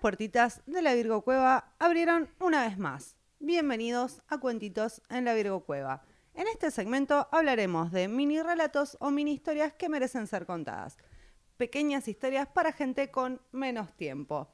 las 0.00 0.02
puertitas 0.02 0.62
de 0.64 0.80
la 0.80 0.94
Virgo 0.94 1.20
Cueva 1.20 1.74
abrieron 1.78 2.30
una 2.38 2.66
vez 2.66 2.78
más. 2.78 3.16
Bienvenidos 3.38 4.22
a 4.28 4.38
Cuentitos 4.38 5.02
en 5.10 5.26
la 5.26 5.34
Virgo 5.34 5.60
Cueva. 5.66 6.04
En 6.32 6.46
este 6.48 6.70
segmento 6.70 7.28
hablaremos 7.30 7.92
de 7.92 8.08
mini 8.08 8.40
relatos 8.40 8.96
o 8.98 9.10
mini 9.10 9.34
historias 9.34 9.74
que 9.74 9.90
merecen 9.90 10.26
ser 10.26 10.46
contadas. 10.46 10.96
Pequeñas 11.58 12.08
historias 12.08 12.48
para 12.48 12.72
gente 12.72 13.10
con 13.10 13.42
menos 13.52 13.94
tiempo. 13.94 14.50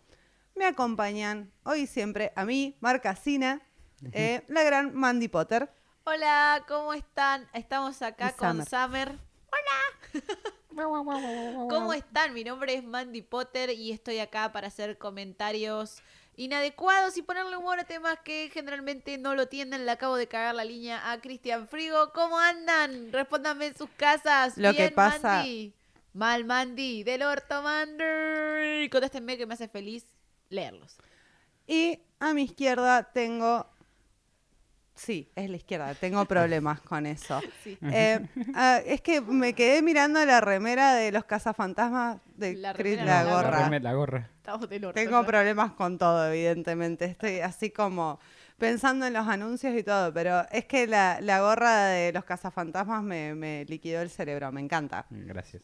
Me 0.56 0.66
acompañan 0.66 1.52
hoy 1.62 1.82
y 1.82 1.86
siempre 1.86 2.32
a 2.34 2.44
mí, 2.44 2.76
Marcasina, 2.80 3.62
eh, 4.10 4.42
la 4.48 4.64
gran 4.64 4.96
Mandy 4.96 5.28
Potter. 5.28 5.70
Hola, 6.02 6.64
¿cómo 6.66 6.92
están? 6.92 7.46
Estamos 7.52 8.02
acá 8.02 8.30
Y 8.30 8.32
con 8.32 8.66
Summer. 8.66 9.10
Summer. 9.12 9.18
Hola. 9.52 10.24
¿Cómo 10.76 11.92
están? 11.94 12.34
Mi 12.34 12.44
nombre 12.44 12.74
es 12.74 12.84
Mandy 12.84 13.22
Potter 13.22 13.70
y 13.70 13.92
estoy 13.92 14.18
acá 14.18 14.52
para 14.52 14.66
hacer 14.68 14.98
comentarios 14.98 16.02
inadecuados 16.36 17.16
y 17.16 17.22
ponerle 17.22 17.56
humor 17.56 17.80
a 17.80 17.84
temas 17.84 18.18
que 18.22 18.50
generalmente 18.52 19.16
no 19.16 19.34
lo 19.34 19.48
tienen. 19.48 19.86
Le 19.86 19.90
acabo 19.92 20.16
de 20.16 20.28
cagar 20.28 20.54
la 20.54 20.64
línea 20.64 21.10
a 21.10 21.20
Cristian 21.20 21.66
Frigo. 21.66 22.12
¿Cómo 22.12 22.38
andan? 22.38 23.10
Respóndanme 23.10 23.68
en 23.68 23.76
sus 23.76 23.88
casas. 23.96 24.58
Lo 24.58 24.72
que 24.72 24.78
Bien, 24.82 24.94
pasa- 24.94 25.38
Mandy. 25.38 25.72
Mal 26.12 26.44
Mandy, 26.44 27.04
del 27.04 27.22
orto 27.22 27.62
Mandy. 27.62 28.88
Contéstenme 28.90 29.38
que 29.38 29.46
me 29.46 29.54
hace 29.54 29.68
feliz 29.68 30.04
leerlos. 30.50 30.96
Y 31.66 32.00
a 32.20 32.34
mi 32.34 32.42
izquierda 32.44 33.02
tengo... 33.02 33.66
Sí, 34.96 35.30
es 35.36 35.50
la 35.50 35.56
izquierda, 35.56 35.94
tengo 35.94 36.24
problemas 36.24 36.80
con 36.80 37.06
eso. 37.06 37.40
Sí. 37.62 37.76
Eh, 37.82 38.26
ah, 38.54 38.80
es 38.84 39.00
que 39.00 39.20
me 39.20 39.52
quedé 39.52 39.82
mirando 39.82 40.24
la 40.24 40.40
remera 40.40 40.94
de 40.94 41.10
los 41.12 41.24
cazafantasmas 41.24 42.18
de 42.36 42.54
La 42.54 42.72
Chris 42.72 42.96
remera, 42.96 43.24
la 43.24 43.30
gorra. 43.30 43.78
La, 43.80 43.92
gorra. 43.94 44.30
Estamos 44.36 44.68
del 44.68 44.84
orto. 44.84 44.94
Tengo 44.94 45.24
problemas 45.24 45.72
con 45.72 45.98
todo, 45.98 46.28
evidentemente. 46.28 47.06
Estoy 47.06 47.40
así 47.40 47.70
como 47.70 48.20
pensando 48.58 49.06
en 49.06 49.12
los 49.12 49.26
anuncios 49.26 49.76
y 49.76 49.82
todo, 49.82 50.12
pero 50.12 50.46
es 50.50 50.64
que 50.66 50.86
la, 50.86 51.18
la 51.20 51.40
gorra 51.40 51.86
de 51.86 52.12
los 52.12 52.24
cazafantasmas 52.24 53.02
me, 53.02 53.34
me 53.34 53.64
liquidó 53.64 54.00
el 54.00 54.10
cerebro, 54.10 54.50
me 54.52 54.60
encanta. 54.60 55.06
Gracias. 55.10 55.62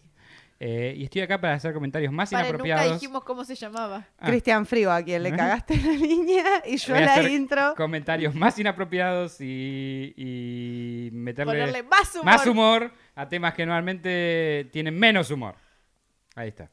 Eh, 0.64 0.94
y 0.96 1.02
estoy 1.02 1.22
acá 1.22 1.40
para 1.40 1.54
hacer 1.54 1.74
comentarios 1.74 2.12
más 2.12 2.30
Paren, 2.30 2.52
nunca 2.52 2.66
inapropiados. 2.68 3.00
dijimos 3.00 3.24
cómo 3.24 3.44
se 3.44 3.56
llamaba. 3.56 4.06
Ah. 4.16 4.26
Cristian 4.28 4.64
Frigo, 4.64 4.92
a 4.92 5.02
quien 5.02 5.24
le 5.24 5.34
cagaste 5.34 5.76
la 5.76 5.90
línea 5.90 6.44
y 6.64 6.76
yo 6.76 6.94
Voy 6.94 7.02
a 7.02 7.06
la 7.06 7.12
hacer 7.14 7.30
intro. 7.32 7.74
Comentarios 7.76 8.32
más 8.36 8.56
inapropiados 8.60 9.40
y, 9.40 10.14
y 10.16 11.10
meterle 11.12 11.52
Ponerle 11.52 11.82
más 11.82 12.14
humor. 12.14 12.24
más 12.24 12.46
humor 12.46 12.92
a 13.16 13.28
temas 13.28 13.54
que 13.54 13.66
normalmente 13.66 14.68
tienen 14.70 14.96
menos 14.96 15.32
humor. 15.32 15.56
Ahí 16.36 16.50
está. 16.50 16.70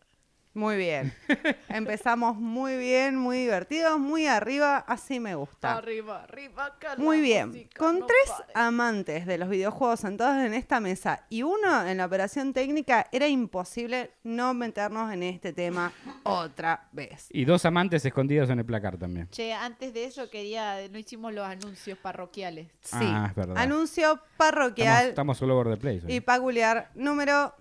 Muy 0.59 0.75
bien. 0.75 1.13
Empezamos 1.69 2.35
muy 2.35 2.77
bien, 2.77 3.15
muy 3.15 3.37
divertidos, 3.37 3.97
muy 3.97 4.27
arriba, 4.27 4.77
así 4.79 5.17
me 5.21 5.33
gusta. 5.35 5.77
Arriba, 5.77 6.23
arriba, 6.23 6.75
la 6.81 6.95
Muy 6.97 7.21
bien. 7.21 7.47
música 7.47 7.77
Con 7.79 7.99
no 7.99 8.05
tres 8.05 8.29
pare. 8.29 8.51
amantes 8.55 9.25
de 9.25 9.37
los 9.37 9.47
videojuegos 9.47 10.01
sentados 10.01 10.43
en 10.45 10.53
esta 10.53 10.81
mesa 10.81 11.25
y 11.29 11.43
uno 11.43 11.87
en 11.87 11.95
la 11.95 12.05
operación 12.05 12.51
técnica, 12.51 13.07
era 13.13 13.27
imposible 13.29 14.11
no 14.23 14.53
meternos 14.53 15.13
en 15.13 15.23
este 15.23 15.53
tema 15.53 15.93
otra 16.23 16.89
vez. 16.91 17.27
Y 17.31 17.45
dos 17.45 17.63
amantes 17.63 18.03
escondidos 18.03 18.49
en 18.49 18.59
el 18.59 18.65
placar 18.65 18.97
también. 18.97 19.29
Che, 19.29 19.53
antes 19.53 19.93
de 19.93 20.03
eso 20.03 20.29
quería, 20.29 20.75
no 20.91 20.97
hicimos 20.99 21.33
los 21.33 21.45
anuncios 21.47 21.97
parroquiales. 21.99 22.67
Sí. 22.81 22.97
Ah, 22.99 23.27
es 23.29 23.35
verdad. 23.35 23.57
Anuncio 23.57 24.07
Estamos, 24.11 24.29
parroquial 24.35 25.05
estamos 25.07 25.41
all 25.41 25.51
over 25.51 25.73
the 25.73 25.77
place. 25.77 26.05
hoy. 26.05 26.15
y 26.15 26.19
peculiar 26.19 26.91
número 26.95 27.53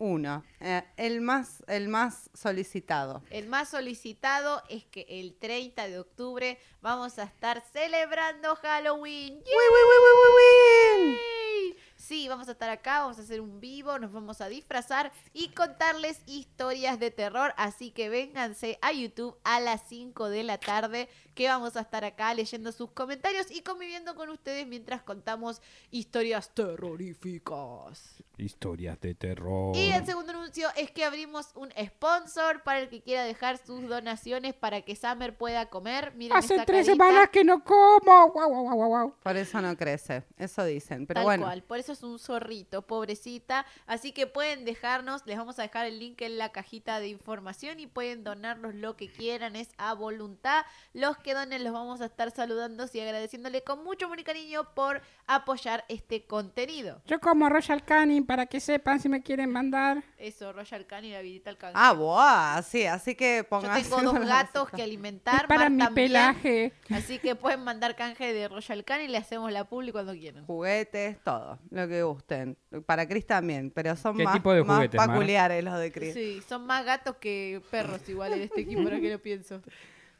uno. 0.00 0.42
eh, 0.60 0.82
el, 0.96 1.20
más, 1.20 1.62
el 1.68 1.88
más 1.88 2.30
solicitado. 2.34 3.22
El 3.30 3.46
más 3.46 3.68
solicitado 3.68 4.62
es 4.68 4.84
que 4.86 5.06
el 5.08 5.34
30 5.38 5.88
de 5.88 5.98
octubre 6.00 6.58
vamos 6.80 7.18
a 7.18 7.24
estar 7.24 7.62
celebrando 7.72 8.56
Halloween. 8.56 9.34
¡Wii, 9.34 9.44
wii, 9.44 9.84
wii, 9.90 11.06
wii! 11.06 11.12
¡Yay! 11.14 11.76
Sí, 11.96 12.28
vamos 12.28 12.48
a 12.48 12.52
estar 12.52 12.70
acá, 12.70 13.00
vamos 13.00 13.18
a 13.18 13.22
hacer 13.22 13.40
un 13.42 13.60
vivo, 13.60 13.98
nos 13.98 14.10
vamos 14.10 14.40
a 14.40 14.48
disfrazar 14.48 15.12
y 15.34 15.50
contarles 15.50 16.22
historias 16.26 16.98
de 16.98 17.10
terror. 17.10 17.52
Así 17.58 17.90
que 17.90 18.08
vénganse 18.08 18.78
a 18.80 18.92
YouTube 18.92 19.36
a 19.44 19.60
las 19.60 19.82
5 19.88 20.30
de 20.30 20.42
la 20.42 20.58
tarde, 20.58 21.08
que 21.40 21.48
vamos 21.48 21.74
a 21.74 21.80
estar 21.80 22.04
acá 22.04 22.34
leyendo 22.34 22.70
sus 22.70 22.90
comentarios 22.90 23.50
y 23.50 23.62
conviviendo 23.62 24.14
con 24.14 24.28
ustedes 24.28 24.66
mientras 24.66 25.00
contamos 25.02 25.62
historias 25.90 26.50
terroríficas. 26.50 28.22
Historias 28.36 29.00
de 29.00 29.14
terror. 29.14 29.74
Y 29.74 29.90
el 29.90 30.04
segundo 30.04 30.32
anuncio 30.32 30.68
es 30.76 30.90
que 30.90 31.02
abrimos 31.02 31.48
un 31.54 31.70
sponsor 31.78 32.62
para 32.62 32.80
el 32.80 32.90
que 32.90 33.00
quiera 33.00 33.24
dejar 33.24 33.56
sus 33.56 33.88
donaciones 33.88 34.52
para 34.54 34.82
que 34.82 34.94
Summer 34.96 35.34
pueda 35.34 35.70
comer. 35.70 36.14
Miren 36.14 36.36
Hace 36.36 36.56
tres 36.66 36.86
carita. 36.86 36.92
semanas 36.92 37.28
que 37.30 37.42
no 37.42 37.64
como. 37.64 38.28
Guau, 38.32 38.48
guau, 38.48 38.88
guau. 38.88 39.14
Por 39.22 39.36
eso 39.36 39.62
no 39.62 39.74
crece, 39.78 40.24
eso 40.36 40.64
dicen. 40.64 41.06
Pero 41.06 41.20
Tal 41.20 41.24
bueno, 41.24 41.44
cual, 41.44 41.62
por 41.62 41.78
eso 41.78 41.92
es 41.92 42.02
un 42.02 42.18
zorrito, 42.18 42.86
pobrecita. 42.86 43.64
Así 43.86 44.12
que 44.12 44.26
pueden 44.26 44.66
dejarnos, 44.66 45.22
les 45.26 45.38
vamos 45.38 45.58
a 45.58 45.62
dejar 45.62 45.86
el 45.86 45.98
link 45.98 46.20
en 46.20 46.36
la 46.36 46.50
cajita 46.52 47.00
de 47.00 47.08
información 47.08 47.80
y 47.80 47.86
pueden 47.86 48.24
donarnos 48.24 48.74
lo 48.74 48.96
que 48.96 49.10
quieran, 49.10 49.56
es 49.56 49.70
a 49.78 49.94
voluntad. 49.94 50.64
Los 50.94 51.16
que 51.18 51.29
donen 51.34 51.62
los 51.64 51.72
vamos 51.72 52.00
a 52.00 52.06
estar 52.06 52.30
saludando 52.30 52.86
y 52.92 53.00
agradeciéndole 53.00 53.62
con 53.62 53.82
mucho 53.84 54.06
amor 54.06 54.18
y 54.20 54.24
cariño 54.24 54.74
por 54.74 55.00
apoyar 55.26 55.84
este 55.88 56.24
contenido. 56.24 57.00
Yo 57.06 57.20
como 57.20 57.48
Royal 57.48 57.84
Canin 57.84 58.24
para 58.26 58.46
que 58.46 58.60
sepan 58.60 59.00
si 59.00 59.08
me 59.08 59.22
quieren 59.22 59.50
mandar. 59.52 60.02
Eso, 60.18 60.52
Royal 60.52 60.86
Canin 60.86 61.14
habilita 61.14 61.50
el 61.50 61.56
canje. 61.56 61.74
ah, 61.76 61.92
boa, 61.92 62.62
sí, 62.62 62.84
así 62.86 63.14
que 63.14 63.38
Yo 63.42 63.48
pongan. 63.48 63.82
tengo 63.82 64.00
dos 64.02 64.20
gatos 64.26 64.68
que 64.70 64.82
alimentar. 64.82 65.42
Es 65.42 65.46
para 65.48 65.62
Mar 65.62 65.70
mi 65.70 65.78
también. 65.78 66.08
pelaje. 66.08 66.72
Así 66.90 67.18
que 67.18 67.34
pueden 67.36 67.62
mandar 67.64 67.96
canje 67.96 68.32
de 68.32 68.48
Royal 68.48 68.84
Canin 68.84 69.08
y 69.08 69.12
le 69.12 69.18
hacemos 69.18 69.50
la 69.52 69.64
publi 69.64 69.92
cuando 69.92 70.12
quieran. 70.12 70.44
Juguetes, 70.46 71.18
todo, 71.24 71.58
lo 71.70 71.88
que 71.88 72.02
gusten. 72.02 72.56
Para 72.86 73.06
Chris 73.08 73.26
también, 73.26 73.70
pero 73.70 73.96
son 73.96 74.16
¿Qué 74.16 74.24
más, 74.24 74.34
tipo 74.34 74.52
de 74.52 74.64
más 74.64 74.76
juguetes, 74.76 74.98
Mar? 74.98 75.08
peculiares 75.10 75.64
los 75.64 75.78
de 75.78 75.92
Chris. 75.92 76.14
Sí, 76.14 76.42
son 76.48 76.66
más 76.66 76.84
gatos 76.84 77.16
que 77.16 77.60
perros 77.70 78.08
igual 78.08 78.32
en 78.34 78.42
este 78.42 78.60
equipo, 78.62 78.82
ahora 78.82 79.00
que 79.00 79.10
lo 79.10 79.18
pienso. 79.20 79.60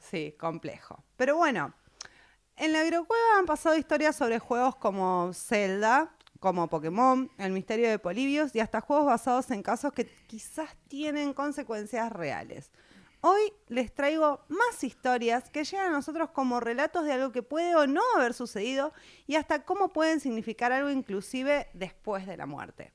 Sí, 0.00 0.34
complejo. 0.38 1.05
Pero 1.16 1.37
bueno, 1.37 1.75
en 2.56 2.72
la 2.72 2.83
Virocueva 2.83 3.38
han 3.38 3.47
pasado 3.47 3.77
historias 3.77 4.16
sobre 4.16 4.38
juegos 4.38 4.77
como 4.77 5.33
Zelda, 5.34 6.16
como 6.41 6.69
Pokémon, 6.69 7.31
El 7.38 7.53
misterio 7.53 7.88
de 7.88 7.99
Polibios 7.99 8.55
y 8.55 8.60
hasta 8.60 8.81
juegos 8.81 9.06
basados 9.06 9.50
en 9.50 9.62
casos 9.62 9.93
que 9.93 10.06
quizás 10.27 10.71
tienen 10.89 11.34
consecuencias 11.34 12.10
reales. 12.10 12.72
Hoy 13.21 13.53
les 13.69 13.94
traigo 13.94 14.41
más 14.49 14.83
historias 14.83 15.50
que 15.50 15.65
llegan 15.65 15.89
a 15.89 15.97
nosotros 15.97 16.31
como 16.31 16.59
relatos 16.59 17.05
de 17.05 17.12
algo 17.12 17.33
que 17.33 17.43
puede 17.43 17.77
o 17.77 17.87
no 17.87 18.00
haber 18.16 18.33
sucedido 18.33 18.94
y 19.27 19.37
hasta 19.37 19.65
cómo 19.65 19.93
pueden 19.93 20.21
significar 20.21 20.72
algo 20.72 20.89
inclusive 20.89 21.69
después 21.75 22.27
de 22.27 22.39
la 22.39 22.47
muerte 22.47 22.93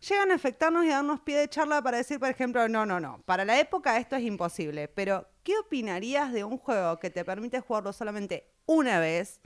llegan 0.00 0.30
a 0.30 0.34
afectarnos 0.34 0.84
y 0.84 0.90
a 0.90 0.96
darnos 0.96 1.20
pie 1.20 1.38
de 1.38 1.48
charla 1.48 1.82
para 1.82 1.98
decir, 1.98 2.18
por 2.18 2.28
ejemplo, 2.28 2.68
no, 2.68 2.86
no, 2.86 3.00
no, 3.00 3.22
para 3.24 3.44
la 3.44 3.58
época 3.58 3.96
esto 3.96 4.16
es 4.16 4.22
imposible, 4.22 4.88
pero 4.88 5.26
¿qué 5.48 5.56
opinarías 5.56 6.30
de 6.30 6.44
un 6.44 6.58
juego 6.58 6.98
que 6.98 7.08
te 7.08 7.24
permite 7.24 7.60
jugarlo 7.60 7.94
solamente 7.94 8.52
una 8.66 9.00
vez, 9.00 9.40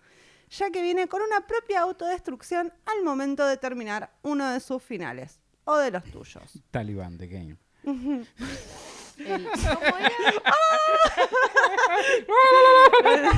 ya 0.50 0.69
que 0.72 0.82
viene 0.82 1.06
con 1.06 1.22
una 1.22 1.46
propia 1.46 1.82
autodestrucción 1.82 2.72
al 2.87 3.04
momento 3.04 3.46
de 3.46 3.56
terminar 3.56 4.10
uno 4.22 4.50
de 4.50 4.58
sus 4.58 4.82
finales 4.82 5.38
o 5.62 5.76
de 5.76 5.93
los 5.93 6.02
tuyos? 6.02 6.58
Taliban 6.72 7.16
The 7.19 7.28
Game. 7.28 7.56
El, 9.16 9.49
¿Cómo 9.49 9.99
era? 13.08 13.31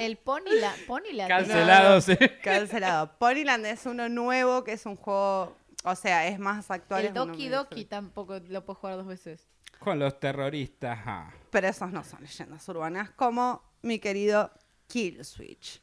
El 0.00 0.16
Ponyland. 0.18 0.86
Ponyland. 0.86 1.28
Cancelados, 1.28 2.08
eh. 2.10 2.38
Cancelado. 2.44 3.18
Ponyland 3.18 3.66
es 3.66 3.86
uno 3.86 4.08
nuevo, 4.08 4.62
que 4.62 4.74
es 4.74 4.86
un 4.86 4.94
juego, 4.94 5.56
o 5.82 5.96
sea, 5.96 6.28
es 6.28 6.38
más 6.38 6.70
actual. 6.70 7.06
El 7.06 7.14
Doki 7.14 7.48
Doki 7.48 7.86
tampoco 7.86 8.38
lo 8.38 8.64
puedo 8.64 8.78
jugar 8.78 8.96
dos 8.98 9.08
veces. 9.08 9.48
Con 9.86 10.00
los 10.00 10.18
terroristas. 10.18 10.98
ah. 11.06 11.30
pero 11.48 11.68
esos 11.68 11.92
no 11.92 12.02
son 12.02 12.20
leyendas 12.20 12.68
urbanas, 12.68 13.10
como 13.12 13.62
mi 13.82 14.00
querido 14.00 14.50
Kill 14.88 15.24
Switch. 15.24 15.80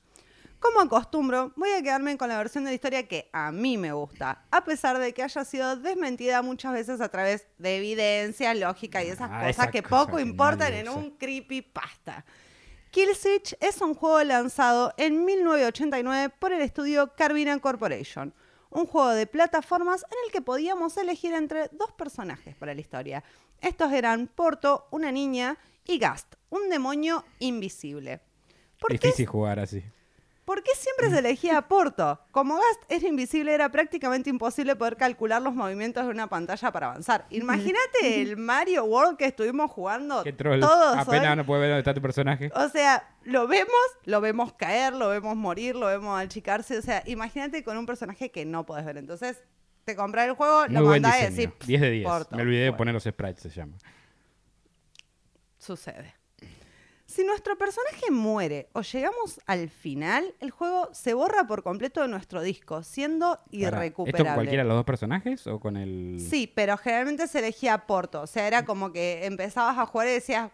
Como 0.60 0.82
acostumbro, 0.82 1.54
voy 1.56 1.70
a 1.72 1.82
quedarme 1.82 2.18
con 2.18 2.28
la 2.28 2.38
versión 2.38 2.66
de 2.66 2.72
la 2.72 2.76
historia 2.76 3.08
que 3.08 3.30
a 3.32 3.50
mí 3.54 3.78
me 3.78 3.94
gusta, 3.94 4.44
a 4.52 4.66
pesar 4.66 4.98
de 5.00 5.14
que 5.14 5.24
haya 5.24 5.46
sido 5.46 5.78
desmentida 5.78 6.42
muchas 6.42 6.74
veces 6.74 7.00
a 7.00 7.08
través 7.08 7.48
de 7.58 7.78
evidencia, 7.78 8.54
lógica 8.54 9.02
y 9.02 9.08
esas 9.08 9.30
Ah, 9.32 9.38
cosas 9.40 9.50
esa 9.52 9.72
que 9.72 9.82
cosa 9.84 10.06
poco 10.06 10.18
que 10.18 10.24
importan 10.24 10.74
en 10.74 10.90
usa. 10.90 11.00
un 11.00 11.12
creepypasta. 11.12 12.26
Kill 12.92 13.16
Switch 13.16 13.56
es 13.62 13.80
un 13.80 13.94
juego 13.96 14.22
lanzado 14.26 14.94
en 14.98 15.24
1989 15.24 16.34
por 16.40 16.52
el 16.52 16.60
estudio 16.62 17.14
Carmina 17.16 17.58
Corporation, 17.60 18.34
un 18.74 18.86
juego 18.86 19.10
de 19.12 19.28
plataformas 19.28 20.04
en 20.04 20.18
el 20.26 20.32
que 20.32 20.42
podíamos 20.42 20.98
elegir 20.98 21.34
entre 21.34 21.70
dos 21.72 21.92
personajes 21.92 22.56
para 22.56 22.74
la 22.74 22.82
historia. 22.82 23.24
Estos 23.62 23.92
eran 23.94 24.28
Porto, 24.28 24.88
una 24.92 25.12
niña, 25.12 25.58
y 25.86 25.98
Gast, 26.00 26.36
un 26.50 26.70
demonio 26.70 27.26
invisible. 27.40 28.22
¿Por 28.80 28.92
qué 28.92 29.08
Difícil 29.08 29.26
jugar 29.26 29.60
así. 29.60 29.84
¿Por 30.46 30.62
qué 30.62 30.72
siempre 30.76 31.10
se 31.10 31.20
elegía 31.20 31.58
a 31.58 31.68
Porto? 31.70 32.20
Como 32.32 32.56
Gast 32.56 32.84
era 32.90 33.08
invisible, 33.08 33.54
era 33.54 33.70
prácticamente 33.70 34.30
imposible 34.30 34.76
poder 34.76 34.98
calcular 34.98 35.42
los 35.42 35.56
movimientos 35.56 36.04
de 36.06 36.12
una 36.12 36.28
pantalla 36.28 36.72
para 36.72 36.88
avanzar. 36.88 37.26
Imagínate 37.30 38.22
el 38.22 38.36
Mario 38.36 38.84
World 38.84 39.18
que 39.18 39.26
estuvimos 39.26 39.72
jugando 39.72 40.22
Qué 40.24 40.34
troll. 40.34 40.60
todos 40.60 40.98
Apenas 40.98 41.32
hoy. 41.32 41.36
no 41.38 41.46
puede 41.46 41.62
ver 41.62 41.70
dónde 41.70 41.80
está 41.80 41.94
tu 41.94 42.02
personaje. 42.02 42.52
O 42.56 42.68
sea, 42.68 43.16
lo 43.24 43.48
vemos, 43.48 43.74
lo 44.04 44.20
vemos 44.20 44.52
caer, 44.54 44.94
lo 44.94 45.08
vemos 45.08 45.38
morir, 45.38 45.76
lo 45.78 45.88
vemos 45.88 46.20
achicarse. 46.20 46.78
O 46.78 46.82
sea, 46.82 47.04
imagínate 47.06 47.64
con 47.64 47.78
un 47.78 47.86
personaje 47.86 48.30
que 48.30 48.44
no 48.44 48.66
podés 48.66 48.86
ver. 48.86 48.98
Entonces, 48.98 49.42
te 49.86 49.96
compras 49.96 50.28
el 50.28 50.34
juego, 50.34 50.66
Muy 50.68 50.74
lo 50.74 50.82
mandás 50.82 51.22
y 51.22 51.34
decís, 51.34 51.50
10 51.66 51.82
de 51.82 51.90
10. 51.90 52.06
Porto. 52.08 52.36
Me 52.36 52.42
olvidé 52.42 52.66
de 52.66 52.74
poner 52.74 52.94
los 52.94 53.04
sprites, 53.04 53.44
se 53.44 53.50
llama. 53.50 53.78
Sucede. 55.58 56.16
Si 57.14 57.24
nuestro 57.24 57.56
personaje 57.60 58.10
muere 58.10 58.70
o 58.74 58.82
llegamos 58.82 59.40
al 59.46 59.70
final, 59.70 60.34
el 60.40 60.50
juego 60.50 60.90
se 60.94 61.14
borra 61.14 61.46
por 61.46 61.62
completo 61.62 62.02
de 62.02 62.08
nuestro 62.08 62.42
disco, 62.42 62.82
siendo 62.82 63.40
irrecuperable. 63.52 64.18
¿Esto 64.18 64.26
con 64.26 64.34
cualquiera 64.34 64.64
de 64.64 64.70
los 64.70 64.78
dos 64.78 64.86
personajes 64.86 65.46
o 65.46 65.60
con 65.60 65.78
el...? 65.78 66.18
Sí, 66.20 66.52
pero 66.56 66.76
generalmente 66.76 67.28
se 67.28 67.38
elegía 67.38 67.86
Porto. 67.86 68.24
O 68.24 68.26
sea, 68.26 68.48
era 68.48 68.66
como 68.66 68.92
que 68.92 69.28
empezabas 69.28 69.78
a 69.78 69.86
jugar 69.86 70.08
y 70.08 70.12
decías, 70.14 70.50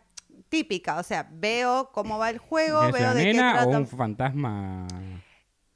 típica. 0.49 0.99
O 0.99 1.03
sea, 1.03 1.29
veo 1.31 1.91
cómo 1.93 2.17
va 2.17 2.29
el 2.29 2.39
juego, 2.39 2.83
¿Es 2.83 2.91
veo 2.91 3.03
la 3.03 3.13
de 3.13 3.23
qué 3.23 3.31
nena 3.31 3.51
o 3.51 3.53
trata. 3.53 3.77
un 3.77 3.87
fantasma? 3.87 4.87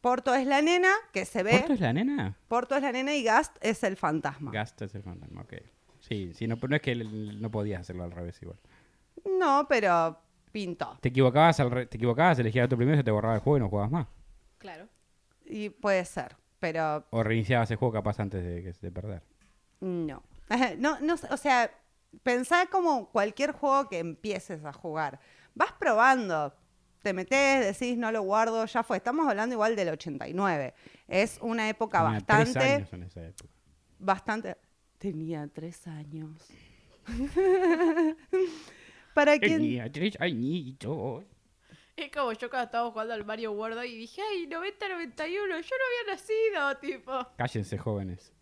Porto 0.02 0.36
es 0.36 0.46
la 0.46 0.62
nena 0.62 0.92
que 1.14 1.24
se 1.24 1.44
ve. 1.44 1.60
¿Porto 1.60 1.74
es 1.76 1.80
la 1.80 1.94
nena? 1.94 2.38
Porto 2.50 2.76
es 2.76 2.82
la 2.82 2.92
nena 2.92 3.16
y 3.16 3.24
Gast 3.24 3.56
es 3.62 3.84
el 3.84 3.96
fantasma. 3.96 4.52
Gast 4.52 4.82
es 4.82 4.94
el 4.96 5.04
fantasma, 5.04 5.44
ok. 5.44 5.54
Sí, 6.02 6.34
sí 6.34 6.46
no, 6.46 6.58
no 6.58 6.76
es 6.76 6.82
que 6.82 6.94
no 6.94 7.50
podías 7.52 7.80
hacerlo 7.80 8.04
al 8.04 8.12
revés 8.12 8.38
igual. 8.42 8.60
No, 9.40 9.66
pero 9.70 10.20
pintó. 10.54 10.98
Te 11.02 11.10
equivocabas, 11.10 11.60
al 11.60 11.70
re- 11.72 11.86
te 11.88 11.98
equivocabas, 11.98 12.40
elegías 12.40 12.64
otro 12.68 12.78
primero 12.78 12.96
y 12.96 13.00
se 13.00 13.04
te 13.04 13.12
borraba 13.12 13.36
el 13.36 13.42
juego 13.42 13.58
y 13.58 13.60
no 13.60 13.70
jugabas 13.70 13.92
más. 13.92 14.08
Claro. 14.60 14.88
Y 15.46 15.70
puede 15.70 16.06
ser, 16.06 16.38
pero 16.60 17.06
O 17.10 17.22
reiniciabas 17.24 17.70
el 17.72 17.76
juego 17.78 17.92
capaz 17.92 18.20
antes 18.22 18.42
de, 18.42 18.64
que- 18.64 18.72
de 18.80 18.92
perder. 18.92 19.22
no. 19.82 20.24
No, 20.78 21.00
no, 21.02 21.16
o 21.32 21.38
sea, 21.38 21.72
pensá 22.22 22.68
como 22.68 23.10
cualquier 23.10 23.52
juego 23.54 23.90
que 23.90 23.98
empieces 24.00 24.64
a 24.64 24.72
jugar. 24.72 25.20
Vas 25.56 25.72
probando, 25.74 26.54
te 27.02 27.12
metes, 27.14 27.66
decís, 27.80 27.98
no 27.98 28.12
lo 28.12 28.22
guardo, 28.22 28.64
ya 28.66 28.84
fue. 28.84 28.98
Estamos 28.98 29.28
hablando 29.28 29.54
igual 29.56 29.76
del 29.76 29.90
89. 29.90 30.74
Es 31.08 31.40
una 31.42 31.68
época 31.70 32.00
Tenía 32.04 32.20
tres 32.22 32.38
bastante, 32.54 32.74
años 32.76 32.94
en 32.94 33.04
esa 33.04 33.26
época. 33.26 33.50
bastante... 34.00 34.58
Tenía 35.00 35.48
tres 35.52 35.86
años. 35.88 36.48
Para 39.14 39.38
quien... 39.40 39.60
Tenía 39.60 39.92
tres 39.92 40.16
añitos. 40.20 41.24
Es 41.96 42.12
como 42.12 42.34
yo 42.34 42.50
cuando 42.50 42.66
estaba 42.66 42.90
jugando 42.90 43.14
al 43.14 43.24
Mario 43.24 43.52
World 43.52 43.84
y 43.86 43.96
dije, 43.96 44.22
ay, 44.32 44.48
90, 44.48 44.90
91, 44.90 45.46
yo 45.46 45.52
no 45.52 45.56
había 45.60 46.14
nacido, 46.16 46.78
tipo. 46.80 47.28
Cállense, 47.38 47.78
jóvenes. 47.78 48.34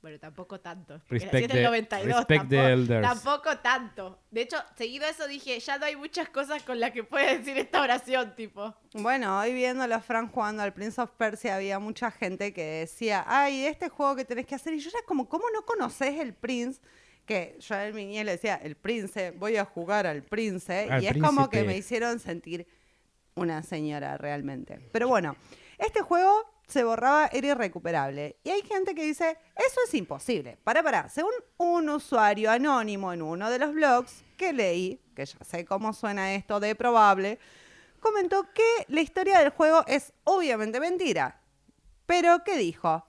Bueno, 0.00 0.18
tampoco 0.18 0.58
tanto. 0.58 1.00
Respect 1.08 1.44
el 1.44 1.50
the- 1.52 1.62
92. 1.62 2.06
respect 2.16 2.48
the 2.48 2.56
tampoco, 2.56 2.68
elders. 2.68 3.08
tampoco 3.08 3.58
tanto. 3.58 4.18
De 4.32 4.40
hecho, 4.42 4.56
seguido 4.76 5.06
a 5.06 5.10
eso 5.10 5.28
dije, 5.28 5.60
ya 5.60 5.78
no 5.78 5.86
hay 5.86 5.94
muchas 5.94 6.28
cosas 6.28 6.64
con 6.64 6.80
las 6.80 6.90
que 6.90 7.04
puede 7.04 7.38
decir 7.38 7.56
esta 7.56 7.80
oración, 7.80 8.34
tipo. 8.34 8.74
Bueno, 8.94 9.38
hoy 9.38 9.54
viendo 9.54 9.84
a 9.84 10.00
Fran 10.00 10.26
jugando 10.26 10.64
al 10.64 10.72
Prince 10.72 11.00
of 11.00 11.12
Persia 11.12 11.54
había 11.54 11.78
mucha 11.78 12.10
gente 12.10 12.52
que 12.52 12.64
decía, 12.64 13.24
ay, 13.28 13.64
este 13.66 13.88
juego 13.90 14.16
que 14.16 14.24
tenés 14.24 14.44
que 14.44 14.56
hacer. 14.56 14.74
Y 14.74 14.80
yo 14.80 14.90
era 14.90 15.02
como, 15.06 15.28
¿cómo 15.28 15.44
no 15.54 15.64
conoces 15.64 16.18
el 16.18 16.34
Prince? 16.34 16.80
Que 17.32 17.56
yo 17.60 17.74
a 17.74 17.86
mi 17.86 18.04
niñez 18.04 18.26
le 18.26 18.32
decía, 18.32 18.60
el 18.62 18.76
Prince, 18.76 19.30
voy 19.30 19.56
a 19.56 19.64
jugar 19.64 20.06
al 20.06 20.22
Prince. 20.22 20.90
Al 20.90 21.02
y 21.02 21.06
es 21.06 21.16
como 21.16 21.48
que 21.48 21.64
me 21.64 21.74
hicieron 21.74 22.18
sentir 22.20 22.66
una 23.36 23.62
señora 23.62 24.18
realmente. 24.18 24.78
Pero 24.92 25.08
bueno, 25.08 25.34
este 25.78 26.02
juego 26.02 26.44
se 26.66 26.84
borraba, 26.84 27.28
era 27.32 27.46
irrecuperable. 27.48 28.36
Y 28.44 28.50
hay 28.50 28.60
gente 28.60 28.94
que 28.94 29.02
dice, 29.02 29.38
eso 29.56 29.80
es 29.86 29.94
imposible. 29.94 30.58
Para, 30.62 30.82
para, 30.82 31.08
según 31.08 31.32
un 31.56 31.88
usuario 31.88 32.50
anónimo 32.50 33.14
en 33.14 33.22
uno 33.22 33.48
de 33.48 33.58
los 33.58 33.72
blogs 33.72 34.22
que 34.36 34.52
leí, 34.52 35.00
que 35.16 35.24
ya 35.24 35.38
sé 35.42 35.64
cómo 35.64 35.94
suena 35.94 36.34
esto 36.34 36.60
de 36.60 36.74
probable, 36.74 37.38
comentó 37.98 38.46
que 38.52 38.84
la 38.88 39.00
historia 39.00 39.38
del 39.38 39.48
juego 39.48 39.84
es 39.86 40.12
obviamente 40.24 40.80
mentira. 40.80 41.40
Pero, 42.04 42.44
¿qué 42.44 42.58
dijo? 42.58 43.06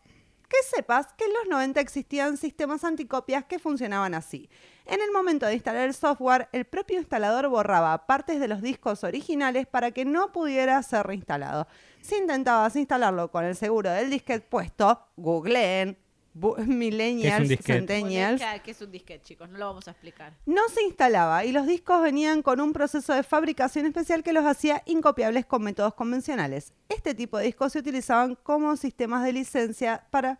Que 0.53 0.75
sepas 0.75 1.07
que 1.17 1.25
en 1.25 1.33
los 1.33 1.47
90 1.49 1.81
existían 1.81 2.37
sistemas 2.37 2.83
anticopias 2.83 3.43
que 3.45 3.57
funcionaban 3.57 4.13
así. 4.13 4.51
En 4.85 5.01
el 5.01 5.11
momento 5.11 5.47
de 5.47 5.55
instalar 5.55 5.87
el 5.87 5.95
software, 5.95 6.47
el 6.51 6.65
propio 6.65 6.99
instalador 6.99 7.49
borraba 7.49 8.05
partes 8.05 8.39
de 8.39 8.47
los 8.47 8.61
discos 8.61 9.03
originales 9.03 9.65
para 9.65 9.89
que 9.89 10.05
no 10.05 10.31
pudiera 10.31 10.83
ser 10.83 11.07
reinstalado. 11.07 11.65
Si 12.01 12.17
intentabas 12.17 12.75
instalarlo 12.75 13.31
con 13.31 13.45
el 13.45 13.55
seguro 13.55 13.89
del 13.89 14.11
disquete 14.11 14.45
puesto, 14.47 15.07
googleen, 15.17 15.97
millennials, 16.67 17.47
disquete? 17.47 17.79
centennials, 17.79 18.41
¿Qué 18.63 18.71
es 18.71 18.81
un 18.81 18.91
disquete, 18.91 19.23
chicos? 19.23 19.49
No 19.49 19.57
lo 19.57 19.67
vamos 19.67 19.87
a 19.87 19.91
explicar. 19.91 20.33
no 20.45 20.67
se 20.69 20.83
instalaba 20.83 21.45
y 21.45 21.51
los 21.51 21.67
discos 21.67 22.01
venían 22.01 22.41
con 22.41 22.59
un 22.59 22.73
proceso 22.73 23.13
de 23.13 23.23
fabricación 23.23 23.85
especial 23.85 24.23
que 24.23 24.33
los 24.33 24.45
hacía 24.45 24.81
incopiables 24.85 25.45
con 25.45 25.63
métodos 25.63 25.93
convencionales. 25.93 26.73
Este 26.89 27.13
tipo 27.13 27.37
de 27.37 27.45
discos 27.45 27.73
se 27.73 27.79
utilizaban 27.79 28.35
como 28.35 28.75
sistemas 28.77 29.23
de 29.23 29.33
licencia 29.33 30.05
para 30.09 30.39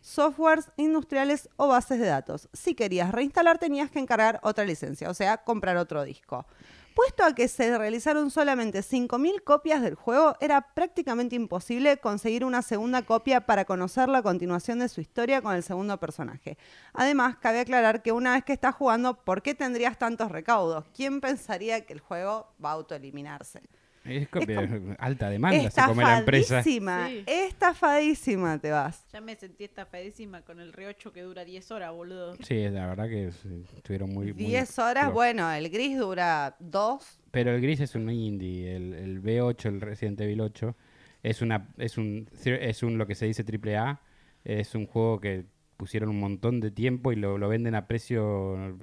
softwares 0.00 0.70
industriales 0.76 1.48
o 1.56 1.68
bases 1.68 2.00
de 2.00 2.06
datos. 2.06 2.48
Si 2.52 2.74
querías 2.74 3.12
reinstalar 3.12 3.58
tenías 3.58 3.90
que 3.90 3.98
encargar 3.98 4.40
otra 4.42 4.64
licencia, 4.64 5.10
o 5.10 5.14
sea, 5.14 5.38
comprar 5.38 5.76
otro 5.76 6.04
disco. 6.04 6.46
Puesto 6.94 7.24
a 7.24 7.34
que 7.34 7.46
se 7.46 7.78
realizaron 7.78 8.30
solamente 8.30 8.80
5.000 8.80 9.44
copias 9.44 9.80
del 9.80 9.94
juego, 9.94 10.34
era 10.40 10.60
prácticamente 10.74 11.36
imposible 11.36 11.98
conseguir 11.98 12.44
una 12.44 12.62
segunda 12.62 13.02
copia 13.02 13.46
para 13.46 13.64
conocer 13.64 14.08
la 14.08 14.22
continuación 14.22 14.80
de 14.80 14.88
su 14.88 15.00
historia 15.00 15.40
con 15.40 15.54
el 15.54 15.62
segundo 15.62 15.98
personaje. 16.00 16.58
Además, 16.92 17.36
cabe 17.36 17.60
aclarar 17.60 18.02
que 18.02 18.10
una 18.10 18.32
vez 18.34 18.44
que 18.44 18.52
estás 18.52 18.74
jugando, 18.74 19.14
¿por 19.22 19.40
qué 19.40 19.54
tendrías 19.54 19.98
tantos 19.98 20.32
recaudos? 20.32 20.84
¿Quién 20.94 21.20
pensaría 21.20 21.86
que 21.86 21.92
el 21.92 22.00
juego 22.00 22.52
va 22.62 22.70
a 22.70 22.74
autoeliminarse? 22.74 23.62
Es 24.10 24.28
copia- 24.28 24.96
alta 24.98 25.30
demanda 25.30 25.70
se 25.70 25.80
come 25.82 26.02
la 26.02 26.18
empresa. 26.18 26.58
Estafadísima, 26.58 27.08
Sí. 27.08 27.24
estafadísima 27.26 28.58
te 28.58 28.70
vas. 28.70 29.06
Ya 29.12 29.20
me 29.20 29.36
sentí 29.36 29.64
estafadísima 29.64 30.42
con 30.42 30.60
el 30.60 30.72
R8 30.72 31.12
que 31.12 31.22
dura 31.22 31.44
10 31.44 31.70
horas, 31.70 31.92
boludo. 31.92 32.34
Sí, 32.42 32.68
la 32.68 32.86
verdad 32.88 33.08
que 33.08 33.28
estuvieron 33.76 34.10
muy... 34.12 34.26
muy 34.26 34.32
10 34.32 34.78
horas, 34.78 35.04
flojos. 35.04 35.14
bueno, 35.14 35.50
el 35.52 35.68
gris 35.70 35.98
dura 35.98 36.56
2. 36.58 37.20
Pero 37.30 37.54
el 37.54 37.60
gris 37.60 37.80
es 37.80 37.94
un 37.94 38.10
indie, 38.10 38.74
el, 38.76 38.92
el 38.94 39.22
B8, 39.22 39.66
el 39.68 39.80
Resident 39.80 40.20
Evil 40.20 40.40
8, 40.40 40.76
es 41.22 41.42
una 41.42 41.68
es 41.76 41.98
un 41.98 42.28
es 42.44 42.82
un 42.82 42.98
lo 42.98 43.06
que 43.06 43.14
se 43.14 43.26
dice 43.26 43.44
triple 43.44 43.76
A, 43.76 44.00
es 44.42 44.74
un 44.74 44.86
juego 44.86 45.20
que 45.20 45.44
pusieron 45.76 46.08
un 46.10 46.18
montón 46.18 46.60
de 46.60 46.70
tiempo 46.70 47.12
y 47.12 47.16
lo, 47.16 47.38
lo 47.38 47.48
venden 47.48 47.74
a 47.74 47.86
precio 47.86 48.76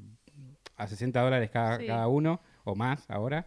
a 0.77 0.87
60 0.87 1.19
dólares 1.21 1.49
cada, 1.51 1.79
Sí. 1.79 1.87
cada 1.87 2.07
uno 2.07 2.41
o 2.63 2.75
más 2.75 3.09
ahora 3.09 3.45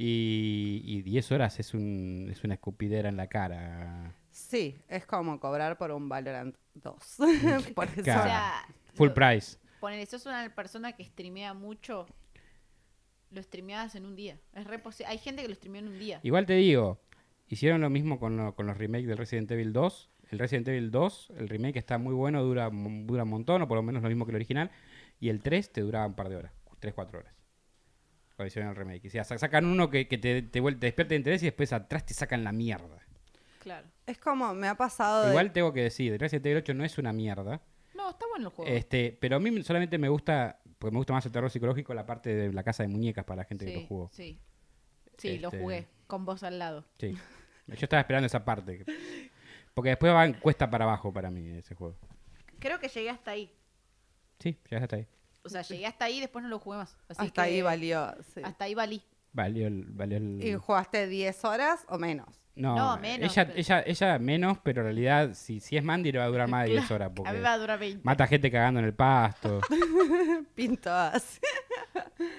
y, 0.00 0.80
y 0.84 1.02
10 1.02 1.32
horas 1.32 1.58
es 1.58 1.74
un 1.74 2.28
es 2.30 2.44
una 2.44 2.54
escupidera 2.54 3.08
en 3.08 3.16
la 3.16 3.26
cara. 3.26 4.14
Sí, 4.30 4.76
es 4.88 5.04
como 5.06 5.40
cobrar 5.40 5.76
por 5.76 5.90
un 5.90 6.08
Valorant 6.08 6.54
2. 6.74 6.94
por 7.74 7.88
eso. 7.88 8.02
Claro. 8.02 8.20
O 8.20 8.24
sea, 8.24 8.52
Full 8.94 9.08
lo- 9.08 9.14
price. 9.14 9.58
Ponele, 9.80 10.06
sos 10.06 10.24
una 10.26 10.48
persona 10.54 10.92
que 10.92 11.04
streamea 11.04 11.52
mucho. 11.54 12.06
Lo 13.30 13.42
streameabas 13.42 13.96
en 13.96 14.06
un 14.06 14.14
día. 14.14 14.38
Es 14.54 14.66
re 14.68 14.80
Hay 15.06 15.18
gente 15.18 15.42
que 15.42 15.48
lo 15.48 15.54
streamea 15.54 15.80
en 15.82 15.88
un 15.88 15.98
día. 15.98 16.20
Igual 16.22 16.46
te 16.46 16.54
digo, 16.54 17.00
hicieron 17.48 17.80
lo 17.80 17.90
mismo 17.90 18.20
con, 18.20 18.36
lo- 18.36 18.54
con 18.54 18.66
los 18.66 18.78
remakes 18.78 19.08
del 19.08 19.18
Resident 19.18 19.50
Evil 19.50 19.72
2. 19.72 20.10
El 20.30 20.38
Resident 20.38 20.68
Evil 20.68 20.90
2, 20.92 21.32
el 21.38 21.48
remake 21.48 21.76
está 21.78 21.98
muy 21.98 22.14
bueno, 22.14 22.42
dura, 22.44 22.70
dura 22.70 23.22
un 23.24 23.28
montón, 23.30 23.62
o 23.62 23.68
por 23.68 23.76
lo 23.78 23.82
menos 23.82 24.02
lo 24.02 24.08
mismo 24.08 24.26
que 24.26 24.30
el 24.32 24.36
original. 24.36 24.70
Y 25.20 25.28
el 25.30 25.40
3 25.42 25.72
te 25.72 25.80
duraba 25.80 26.06
un 26.06 26.14
par 26.14 26.28
de 26.28 26.36
horas, 26.36 26.52
3, 26.78 26.94
4 26.94 27.18
horas. 27.18 27.34
Cuando 28.38 28.46
hicieron 28.46 28.70
el 28.70 28.76
remake. 28.76 29.04
O 29.08 29.10
sea, 29.10 29.24
sa- 29.24 29.36
sacan 29.36 29.64
uno 29.66 29.90
que, 29.90 30.06
que 30.06 30.16
te, 30.16 30.42
te, 30.42 30.60
te 30.62 30.76
despierta 30.78 31.16
interés 31.16 31.42
y 31.42 31.46
después 31.46 31.72
atrás 31.72 32.06
te 32.06 32.14
sacan 32.14 32.44
la 32.44 32.52
mierda. 32.52 33.04
Claro. 33.58 33.84
Es 34.06 34.16
como, 34.18 34.54
me 34.54 34.68
ha 34.68 34.76
pasado 34.76 35.24
de- 35.24 35.30
Igual 35.30 35.52
tengo 35.52 35.72
que 35.72 35.82
decir, 35.82 36.12
el 36.12 36.20
Resident 36.20 36.46
Evil 36.46 36.58
8 36.58 36.72
no 36.74 36.84
es 36.84 36.96
una 36.98 37.12
mierda. 37.12 37.60
No, 37.96 38.10
está 38.10 38.26
bueno 38.30 38.46
el 38.50 38.54
juego. 38.54 38.70
Este, 38.72 39.18
pero 39.20 39.34
a 39.34 39.40
mí 39.40 39.60
solamente 39.64 39.98
me 39.98 40.08
gusta, 40.08 40.60
porque 40.78 40.92
me 40.92 40.98
gusta 40.98 41.14
más 41.14 41.26
el 41.26 41.32
terror 41.32 41.50
psicológico, 41.50 41.92
la 41.94 42.06
parte 42.06 42.32
de 42.32 42.52
la 42.52 42.62
casa 42.62 42.84
de 42.84 42.88
muñecas 42.90 43.24
para 43.24 43.38
la 43.42 43.44
gente 43.44 43.64
que 43.66 43.80
lo 43.80 43.86
jugó. 43.88 44.08
sí. 44.12 44.38
Sí, 45.16 45.40
lo 45.40 45.48
Este- 45.48 45.60
jugué. 45.60 45.88
Con 46.06 46.24
vos 46.24 46.44
al 46.44 46.60
lado. 46.60 46.84
Sí. 47.00 47.16
Yo 47.66 47.74
estaba 47.74 48.00
esperando 48.02 48.26
esa 48.26 48.44
parte. 48.44 48.84
Porque 49.74 49.90
después 49.90 50.12
va 50.12 50.24
en 50.24 50.34
cuesta 50.34 50.70
para 50.70 50.84
abajo 50.84 51.12
para 51.12 51.28
mí 51.28 51.44
ese 51.48 51.74
juego. 51.74 51.98
Creo 52.60 52.78
que 52.78 52.86
llegué 52.86 53.10
hasta 53.10 53.32
ahí. 53.32 53.52
Sí, 54.38 54.56
ya 54.70 54.78
hasta 54.78 54.94
ahí. 54.94 55.08
O 55.44 55.48
sea, 55.48 55.62
llegué 55.62 55.86
hasta 55.86 56.04
ahí 56.06 56.18
y 56.18 56.20
después 56.20 56.42
no 56.42 56.48
lo 56.48 56.58
jugué 56.58 56.78
más. 56.78 56.96
Así 57.08 57.22
hasta 57.26 57.32
que 57.32 57.40
ahí 57.40 57.62
valió. 57.62 58.14
sí. 58.34 58.40
Hasta 58.44 58.64
ahí 58.64 58.74
valí. 58.74 59.02
Valió 59.32 59.66
el... 59.66 59.84
Valió 59.88 60.16
el... 60.18 60.42
¿Y 60.44 60.54
jugaste 60.54 61.06
10 61.06 61.44
horas 61.44 61.84
o 61.88 61.98
menos? 61.98 62.26
No, 62.54 62.74
No, 62.74 62.96
menos, 62.98 63.30
ella, 63.30 63.46
pero- 63.46 63.58
ella, 63.60 63.82
ella 63.86 64.18
menos, 64.18 64.58
pero 64.64 64.80
en 64.80 64.86
realidad, 64.86 65.30
si, 65.34 65.60
si 65.60 65.76
es 65.76 65.84
Mandy, 65.84 66.10
le 66.10 66.18
va 66.18 66.24
a 66.24 66.28
durar 66.28 66.48
más 66.48 66.64
de 66.64 66.72
10 66.72 66.90
horas. 66.90 67.06
A 67.06 67.08
mí 67.10 67.14
Porque 67.14 67.40
va 67.40 67.52
a 67.52 67.58
durar 67.58 67.78
20. 67.78 68.00
mata 68.02 68.26
gente 68.26 68.50
cagando 68.50 68.80
en 68.80 68.86
el 68.86 68.94
pasto. 68.94 69.60
Pinto 70.56 70.92
así. 70.92 71.38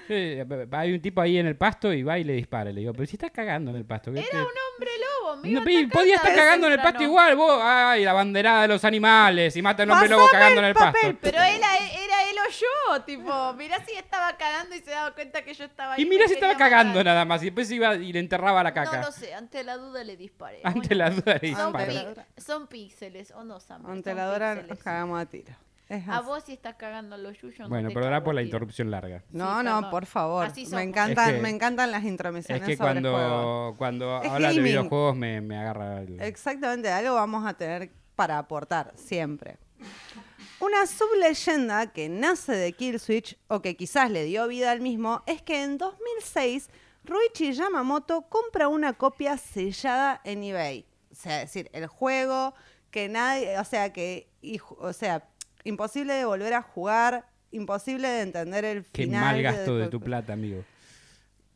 Sí, 0.07 0.37
hay 0.71 0.93
un 0.93 1.01
tipo 1.01 1.21
ahí 1.21 1.37
en 1.37 1.47
el 1.47 1.55
pasto 1.55 1.93
y 1.93 2.03
va 2.03 2.19
y 2.19 2.23
le 2.25 2.33
dispara. 2.33 2.69
Le 2.71 2.81
digo, 2.81 2.91
pero 2.91 3.05
si 3.05 3.15
estás 3.15 3.31
cagando 3.31 3.71
en 3.71 3.77
el 3.77 3.85
pasto. 3.85 4.11
¿qué 4.11 4.19
Era 4.19 4.29
te- 4.29 4.37
un 4.37 4.41
hombre 4.43 4.89
lobo. 5.21 5.37
Me 5.37 5.51
No, 5.51 5.89
podía 5.89 6.15
estar 6.15 6.35
cagando 6.35 6.67
en 6.67 6.73
el 6.73 6.79
pasto 6.81 7.01
igual, 7.03 7.35
vos. 7.37 7.59
Ay, 7.63 8.03
la 8.03 8.11
banderada 8.11 8.63
de 8.63 8.67
los 8.67 8.83
animales. 8.83 9.55
Y 9.55 9.61
mata 9.61 9.83
a 9.83 9.85
un 9.85 9.91
hombre 9.91 10.09
lobo 10.09 10.25
cagando 10.29 10.59
en 10.59 10.65
el 10.65 10.73
pasto. 10.73 10.97
Pero 11.21 11.37
era, 11.41 11.67
era 12.21 12.29
él 12.31 12.37
o 12.47 12.51
yo, 12.97 13.03
tipo, 13.03 13.53
mirá 13.53 13.83
si 13.85 13.93
estaba 13.93 14.35
cagando 14.37 14.75
y 14.75 14.79
se 14.79 14.91
daba 14.91 15.13
cuenta 15.13 15.43
que 15.43 15.53
yo 15.53 15.65
estaba 15.65 15.93
ahí. 15.93 16.01
Y 16.01 16.05
me 16.05 16.11
mira 16.11 16.27
si 16.27 16.33
estaba 16.33 16.55
cagando 16.57 16.93
matar. 16.99 17.05
nada 17.05 17.25
más. 17.25 17.41
Y 17.41 17.45
después 17.45 17.69
iba 17.71 17.95
y 17.95 18.11
le 18.13 18.19
enterraba 18.19 18.63
la 18.63 18.73
caca. 18.73 18.97
No 18.99 19.05
lo 19.07 19.11
sé, 19.11 19.33
ante 19.33 19.63
la 19.63 19.77
duda 19.77 20.03
le 20.03 20.17
disparé. 20.17 20.61
Ante 20.63 20.89
Bueno, 20.89 20.95
la 20.95 21.09
duda 21.09 21.37
le 21.39 22.05
duda. 22.05 22.27
son 22.37 22.67
píxeles, 22.67 23.31
o 23.31 23.43
no, 23.43 23.59
Sam. 23.59 23.85
Ante 23.85 24.13
la 24.13 24.25
dora 24.25 24.55
nos 24.55 24.79
cagamos 24.79 25.21
a 25.21 25.25
tiro. 25.25 25.53
Es 25.87 26.07
A 26.07 26.21
vos 26.21 26.43
si 26.43 26.53
estás 26.53 26.75
cagando 26.75 27.17
lo 27.17 27.33
suyo. 27.33 27.63
no 27.63 27.69
Bueno, 27.69 27.89
perdona 27.91 28.23
por 28.23 28.35
la 28.35 28.43
interrupción 28.43 28.91
larga. 28.91 29.23
No, 29.31 29.57
Sí, 29.59 29.65
no, 29.65 29.89
por 29.89 30.05
favor. 30.05 30.45
Así 30.45 30.67
Me 30.67 30.83
encantan, 30.83 31.29
Es 31.29 31.35
que- 31.37 31.41
me 31.41 31.49
encantan 31.49 31.89
las 31.91 32.03
Es 32.03 32.09
intromisiones 32.09 32.63
que 32.63 32.77
sobre 32.77 33.01
juegos. 33.01 33.19
cuando, 33.75 33.75
cuando 33.79 34.21
Es 34.21 34.29
hablas 34.31 34.55
de 34.55 34.61
videojuegos 34.61 35.15
me, 35.15 35.41
me 35.41 35.57
agarra 35.57 36.01
el... 36.01 36.21
Exactamente, 36.21 36.91
algo 36.91 37.15
vamos 37.15 37.43
a 37.43 37.55
tener 37.55 37.89
para 38.15 38.37
aportar 38.37 38.91
siempre. 38.97 39.57
Una 40.61 40.85
subleyenda 40.87 41.87
que 41.87 42.09
nace 42.09 42.51
de 42.53 42.73
Kill 42.73 42.99
Switch 42.99 43.37
o 43.47 43.61
que 43.61 43.77
quizás 43.77 44.11
le 44.11 44.25
dio 44.25 44.47
vida 44.47 44.71
al 44.71 44.81
mismo 44.81 45.23
es 45.25 45.41
que 45.41 45.63
en 45.63 45.77
2006 45.77 46.69
Ruichi 47.05 47.53
Yamamoto 47.53 48.23
compra 48.23 48.67
una 48.67 48.93
copia 48.93 49.37
sellada 49.37 50.19
en 50.25 50.43
eBay. 50.43 50.85
O 51.11 51.15
sea, 51.15 51.41
es 51.43 51.53
decir, 51.53 51.69
el 51.73 51.87
juego 51.87 52.53
que 52.91 53.07
nadie, 53.07 53.57
o 53.57 53.63
sea, 53.63 53.93
que 53.93 54.27
y 54.41 54.59
o 54.79 54.91
sea, 54.93 55.27
imposible 55.63 56.13
de 56.13 56.25
volver 56.25 56.53
a 56.53 56.61
jugar, 56.61 57.25
imposible 57.51 58.07
de 58.09 58.21
entender 58.21 58.65
el 58.65 58.83
Qué 58.91 59.03
final. 59.03 59.21
mal 59.21 59.41
gasto 59.41 59.77
de 59.77 59.83
de- 59.85 59.89
tu 59.89 60.01
plata, 60.01 60.33
amigo. 60.33 60.63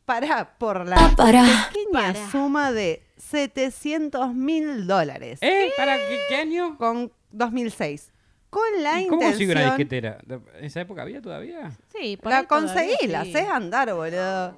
Para 0.06 0.56
por 0.58 0.86
la 0.86 0.96
pequeña 1.10 1.92
Para. 1.92 2.30
suma 2.30 2.72
de 2.72 3.02
700 3.16 4.34
mil 4.34 4.86
dólares 4.86 5.38
¿Eh? 5.40 5.72
¿Para 5.78 5.96
qué, 5.96 6.18
qué 6.28 6.36
año? 6.36 6.76
con 6.78 7.10
2006. 7.30 8.12
Con 8.54 8.82
la 8.84 9.00
¿Y 9.02 9.08
¿Cómo 9.08 9.22
consigo 9.22 9.50
una 9.52 9.64
disquetera? 9.64 10.18
¿En 10.54 10.64
esa 10.64 10.80
época 10.80 11.02
había 11.02 11.20
todavía? 11.20 11.72
Sí, 11.92 12.16
por 12.16 12.30
La 12.30 12.38
ahí 12.38 12.46
todavía 12.46 12.68
conseguí, 12.74 13.06
la 13.08 13.24
sí. 13.24 13.32
sé 13.32 13.40
andar, 13.40 13.92
boludo. 13.92 14.56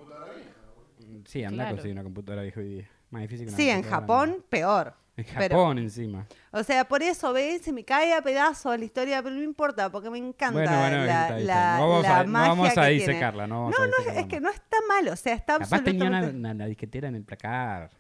Sí, 1.25 1.43
anda 1.45 1.57
Claro. 1.57 1.69
a 1.69 1.73
conseguir 1.73 1.93
una 1.95 2.03
computadora 2.05 2.43
vieja 2.43 2.61
hoy 2.61 2.69
día. 2.69 2.91
Más 3.11 3.23
difícil 3.23 3.47
que 3.47 3.51
una 3.51 3.57
Sí, 3.57 3.69
en 3.71 3.77
computadora 3.83 4.01
Japón, 4.33 4.45
peor. 4.51 4.95
En 5.17 5.25
Pero- 5.25 5.57
Japón 5.57 5.79
encima. 5.79 6.27
O 6.51 6.63
sea, 6.63 6.85
por 6.87 7.03
eso, 7.03 7.33
¿ves? 7.33 7.63
Se 7.63 7.73
me 7.73 7.85
cae 7.85 8.13
a 8.13 8.21
pedazos 8.21 8.79
la 8.79 8.85
historia, 8.85 9.23
pero 9.23 9.35
no 9.35 9.43
importa, 9.43 9.91
porque 9.91 10.11
me 10.11 10.19
encanta 10.19 10.53
Bueno, 10.61 10.79
bueno, 10.79 11.05
la, 11.07 11.23
está 11.23 11.35
bien, 11.37 11.47
la- 11.47 11.79
no 11.79 11.89
vamos 11.89 12.03
la 12.03 12.19
a, 12.19 12.25
no 12.25 12.31
magia 12.33 12.49
vamos 12.51 12.67
a 12.69 12.71
que 12.75 12.81
tiene. 12.81 12.93
disecarla, 13.13 13.47
no 13.47 13.55
vamos 13.63 13.75
No, 13.79 13.85
a 13.85 13.87
no, 13.87 13.93
disecarla. 13.97 14.21
es 14.21 14.27
que 14.27 14.41
no 14.41 14.51
está 14.51 14.77
mal, 14.89 15.09
o 15.09 15.17
sea, 15.17 15.33
está 15.35 15.59
Capaz 15.59 15.83
tenía 15.83 16.05
una, 16.07 16.19
absolutamente... 16.19 16.39
una- 16.39 16.51
una 16.53 16.67
disquetera 16.67 17.09
en 17.09 17.15
el 17.15 17.25
placar 17.25 17.91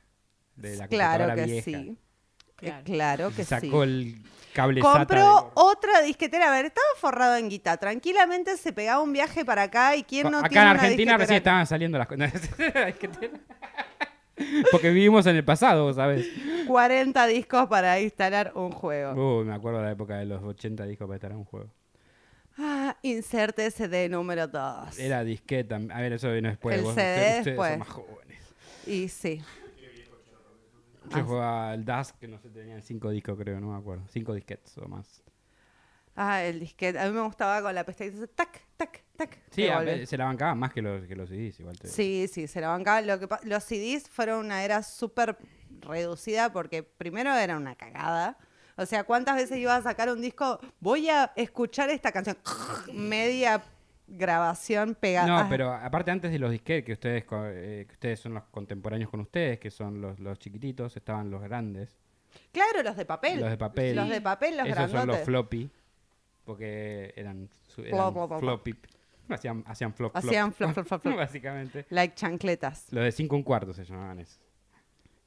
de 0.57 0.77
la 0.77 0.89
claro 0.89 1.25
computadora 1.25 1.35
que 1.37 1.51
vieja. 1.51 1.65
sí. 1.65 1.75
Eh, 1.91 1.97
Claro. 2.57 2.85
Claro 2.85 3.31
que 3.35 3.45
sacó 3.45 3.85
sí. 3.85 3.91
el 3.91 4.23
cable 4.57 4.81
Compró 4.81 5.53
otra 5.55 6.01
disquetera. 6.01 6.49
A 6.49 6.53
ver, 6.53 6.67
estaba 6.67 6.87
forrado 6.97 7.37
en 7.37 7.51
guita. 7.51 7.77
Tranquilamente 7.77 8.57
se 8.57 8.73
pegaba 8.73 9.03
un 9.03 9.13
viaje 9.13 9.45
para 9.45 9.65
acá 9.65 9.95
y 9.95 10.03
quién 10.03 10.31
no 10.31 10.39
Acá 10.39 10.49
tiene 10.49 10.65
en 10.65 10.71
Argentina 10.71 11.19
recién 11.19 11.37
estaban 11.37 11.67
saliendo 11.67 11.99
las 11.99 12.09
cosas. 12.09 12.33
Porque 14.71 14.91
vivimos 14.91 15.27
en 15.27 15.37
el 15.37 15.45
pasado, 15.45 15.93
¿sabes? 15.93 16.27
40 16.67 17.27
discos 17.27 17.69
para 17.69 18.01
instalar 18.01 18.53
un 18.55 18.71
juego. 18.71 19.39
Uy, 19.39 19.45
me 19.45 19.55
acuerdo 19.55 19.79
de 19.79 19.87
la 19.87 19.93
época 19.93 20.17
de 20.17 20.27
los 20.27 20.43
80 20.43 20.85
discos 20.87 21.09
para 21.09 21.29
en 21.29 21.37
un 21.37 21.45
juego. 21.45 21.71
Ah, 22.59 22.97
inserte 23.03 23.71
CD 23.71 24.09
número 24.09 24.49
2. 24.49 24.99
Era 24.99 25.25
disqueta. 25.25 25.77
A 25.77 26.01
ver, 26.01 26.15
eso 26.15 26.33
vino 26.33 26.49
después. 26.49 26.79
El 26.79 26.87
CD 26.95 27.43
después. 27.45 27.71
son 27.71 27.79
más 27.79 27.89
jóvenes. 27.89 28.39
Y 28.87 29.09
sí. 29.09 29.43
Yo 31.15 31.25
jugaba 31.25 31.71
al 31.71 31.85
Dusk, 31.85 32.19
que 32.19 32.29
no 32.29 32.39
sé, 32.39 32.51
tenían 32.51 32.83
5 32.83 33.11
discos, 33.11 33.37
creo, 33.39 33.61
no 33.61 33.73
me 33.73 33.79
acuerdo. 33.79 34.05
5 34.09 34.35
disquetes 34.35 34.77
o 34.79 34.89
más. 34.89 35.23
Ah, 36.17 36.43
el 36.43 36.61
disquete. 36.61 36.99
A 36.99 37.07
mí 37.07 37.13
me 37.13 37.21
gustaba 37.21 37.61
con 37.61 37.75
la 37.75 37.85
pestaña. 37.85 38.11
que 38.11 38.27
Tac, 38.29 38.63
tac, 38.77 39.05
tac. 39.17 39.39
Sí, 39.51 39.63
que 39.63 39.73
a 39.73 39.81
ver, 39.81 40.07
se 40.07 40.17
la 40.17 40.25
bancaban 40.25 40.59
más 40.59 40.73
que 40.73 40.81
los, 40.81 41.07
que 41.07 41.15
los 41.15 41.29
CDs, 41.29 41.61
igual 41.61 41.79
te 41.79 41.89
Sí, 41.89 42.27
sí, 42.33 42.47
se 42.49 42.61
la 42.61 42.69
bancaba. 42.69 43.03
Lo 43.03 43.21
que 43.21 43.29
los 43.45 43.63
CDs 43.63 44.09
fueron 44.09 44.47
una 44.47 44.65
era 44.65 44.83
súper 44.83 45.37
reducida 45.81 46.53
porque 46.53 46.83
primero 46.83 47.35
era 47.35 47.57
una 47.57 47.75
cagada. 47.77 48.39
O 48.79 48.87
sea, 48.87 49.05
¿cuántas 49.05 49.37
veces 49.37 49.59
ibas 49.59 49.81
a 49.81 49.83
sacar 49.91 50.11
un 50.11 50.23
disco? 50.23 50.59
Voy 50.81 51.09
a 51.11 51.33
escuchar 51.37 51.91
esta 51.91 52.13
canción. 52.13 52.39
Media 52.95 53.63
grabación 54.07 54.95
pegada. 54.95 55.27
No, 55.27 55.39
Ah, 55.39 55.47
pero 55.49 55.73
aparte 55.73 56.11
antes 56.11 56.31
de 56.31 56.39
los 56.39 56.51
disquetes, 56.51 56.85
que 56.85 56.93
ustedes, 56.93 57.25
eh, 57.31 57.85
que 57.89 57.93
ustedes 57.93 58.21
son 58.21 58.35
los 58.35 58.45
contemporáneos 58.45 59.11
con 59.11 59.21
ustedes, 59.21 59.59
que 59.59 59.71
son 59.71 60.01
los, 60.01 60.19
los 60.21 60.39
chiquititos, 60.39 60.97
estaban 60.97 61.31
los 61.31 61.43
grandes. 61.43 61.99
Claro, 62.53 62.83
los 62.83 62.97
de 62.97 63.05
papel. 63.05 63.41
Los 63.41 63.51
de 63.51 63.57
papel. 63.57 63.97
Los 63.97 64.09
de 64.09 64.21
papel, 64.21 64.57
los 64.59 64.67
Esos 64.67 64.77
grandotes. 64.77 65.01
son 65.01 65.09
los 65.09 65.19
floppy. 65.25 65.71
Porque 66.45 67.13
eran, 67.17 67.49
eran 67.79 67.91
Flop, 67.91 68.13
flop, 68.15 68.29
flop. 68.29 68.41
floppy. 68.41 68.75
Hacían, 69.29 69.65
hacían 69.67 69.93
flop, 69.95 70.13
flop. 70.13 70.25
Hacían 70.25 70.53
flop, 70.53 70.73
flop, 70.73 70.87
flop, 70.87 71.03
flop. 71.03 71.17
Básicamente. 71.17 71.87
Like 71.91 72.15
chancletas. 72.15 72.87
Los 72.93 73.03
de 73.05 73.11
5 73.13 73.35
un 73.35 73.43
cuarto 73.43 73.73
se 73.73 73.85
llamaban 73.85 74.21
esos. 74.21 74.39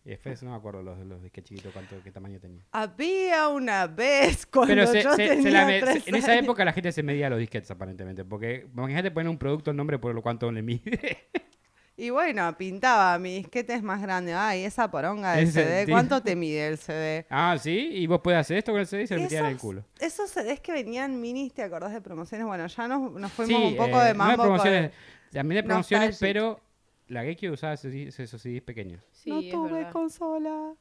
Y 0.06 0.10
después 0.12 0.42
no 0.44 0.52
me 0.52 0.56
acuerdo 0.58 0.82
los, 0.82 0.98
los 1.00 1.22
de 1.22 1.30
qué 1.30 1.44
chiquito, 1.44 1.70
cuánto, 1.74 1.96
qué 2.04 2.12
tamaño 2.12 2.40
tenía. 2.40 2.64
Había 2.72 3.50
una 3.50 3.86
vez 3.86 4.46
cuando 4.52 4.74
Pero 4.74 4.88
se- 4.88 5.02
yo 5.04 5.14
se- 5.14 5.28
se 5.28 5.36
tenía 5.36 5.66
la 5.66 5.80
tres 5.86 6.08
en 6.08 6.16
esa 6.16 6.32
años. 6.32 6.44
época 6.46 6.64
la 6.66 6.74
gente 6.74 6.92
se 6.92 7.04
medía 7.04 7.30
los 7.30 7.38
disquetes 7.40 7.70
aparentemente. 7.72 8.24
Porque 8.26 8.66
imagínate 8.74 9.12
poner 9.12 9.30
un 9.30 9.38
producto 9.38 9.72
el 9.72 9.78
nombre 9.78 10.00
por 10.00 10.16
lo 10.16 10.22
cuánto 10.22 10.52
le 10.52 10.62
mide. 10.62 11.18
Y 11.98 12.12
bueno, 12.12 12.56
pintaba, 12.58 13.20
mi 13.20 13.36
disquete 13.40 13.74
es 13.74 13.84
más 13.84 14.02
grande. 14.02 14.34
Ay, 14.34 14.64
esa 14.64 14.90
poronga 14.90 15.34
del 15.34 15.50
Ese, 15.50 15.64
CD. 15.66 15.92
¿Cuánto 15.92 16.24
te 16.24 16.34
mide 16.34 16.70
el 16.70 16.78
CD? 16.78 17.26
ah, 17.30 17.58
sí, 17.62 17.90
y 17.92 18.08
vos 18.08 18.22
podés 18.22 18.40
hacer 18.40 18.56
esto 18.58 18.72
con 18.72 18.80
el 18.80 18.88
CD 18.88 19.04
y 19.04 19.08
se 19.08 19.16
lo 19.18 19.22
metían 19.24 19.44
en 19.48 19.52
el 19.52 19.58
culo. 19.58 19.84
Esos 20.00 20.30
CDs 20.32 20.62
que 20.62 20.72
venían 20.72 21.20
minis, 21.20 21.54
¿te 21.54 21.62
acordás 21.62 21.92
de 21.92 22.00
promociones? 22.00 22.48
Bueno, 22.48 22.66
ya 22.68 22.88
nos, 22.88 23.12
nos 23.12 23.32
fuimos 23.34 23.62
Sí, 23.62 23.68
un 23.68 23.76
poco 23.76 24.02
eh, 24.02 24.06
de 24.06 24.12
no 24.14 24.18
mambo. 24.18 24.32
de 24.44 24.48
promociones, 24.48 24.92
con- 24.92 25.32
también 25.34 25.62
de 25.62 25.64
promociones, 25.68 26.18
pero 26.22 26.62
la 27.10 27.24
GameCube 27.24 27.52
usaba 27.52 27.74
esos, 27.74 27.94
esos 27.94 28.42
CDs 28.42 28.62
pequeños. 28.62 29.04
Sí, 29.12 29.30
no 29.30 29.42
tuve 29.42 29.74
verdad. 29.74 29.92
consola. 29.92 30.76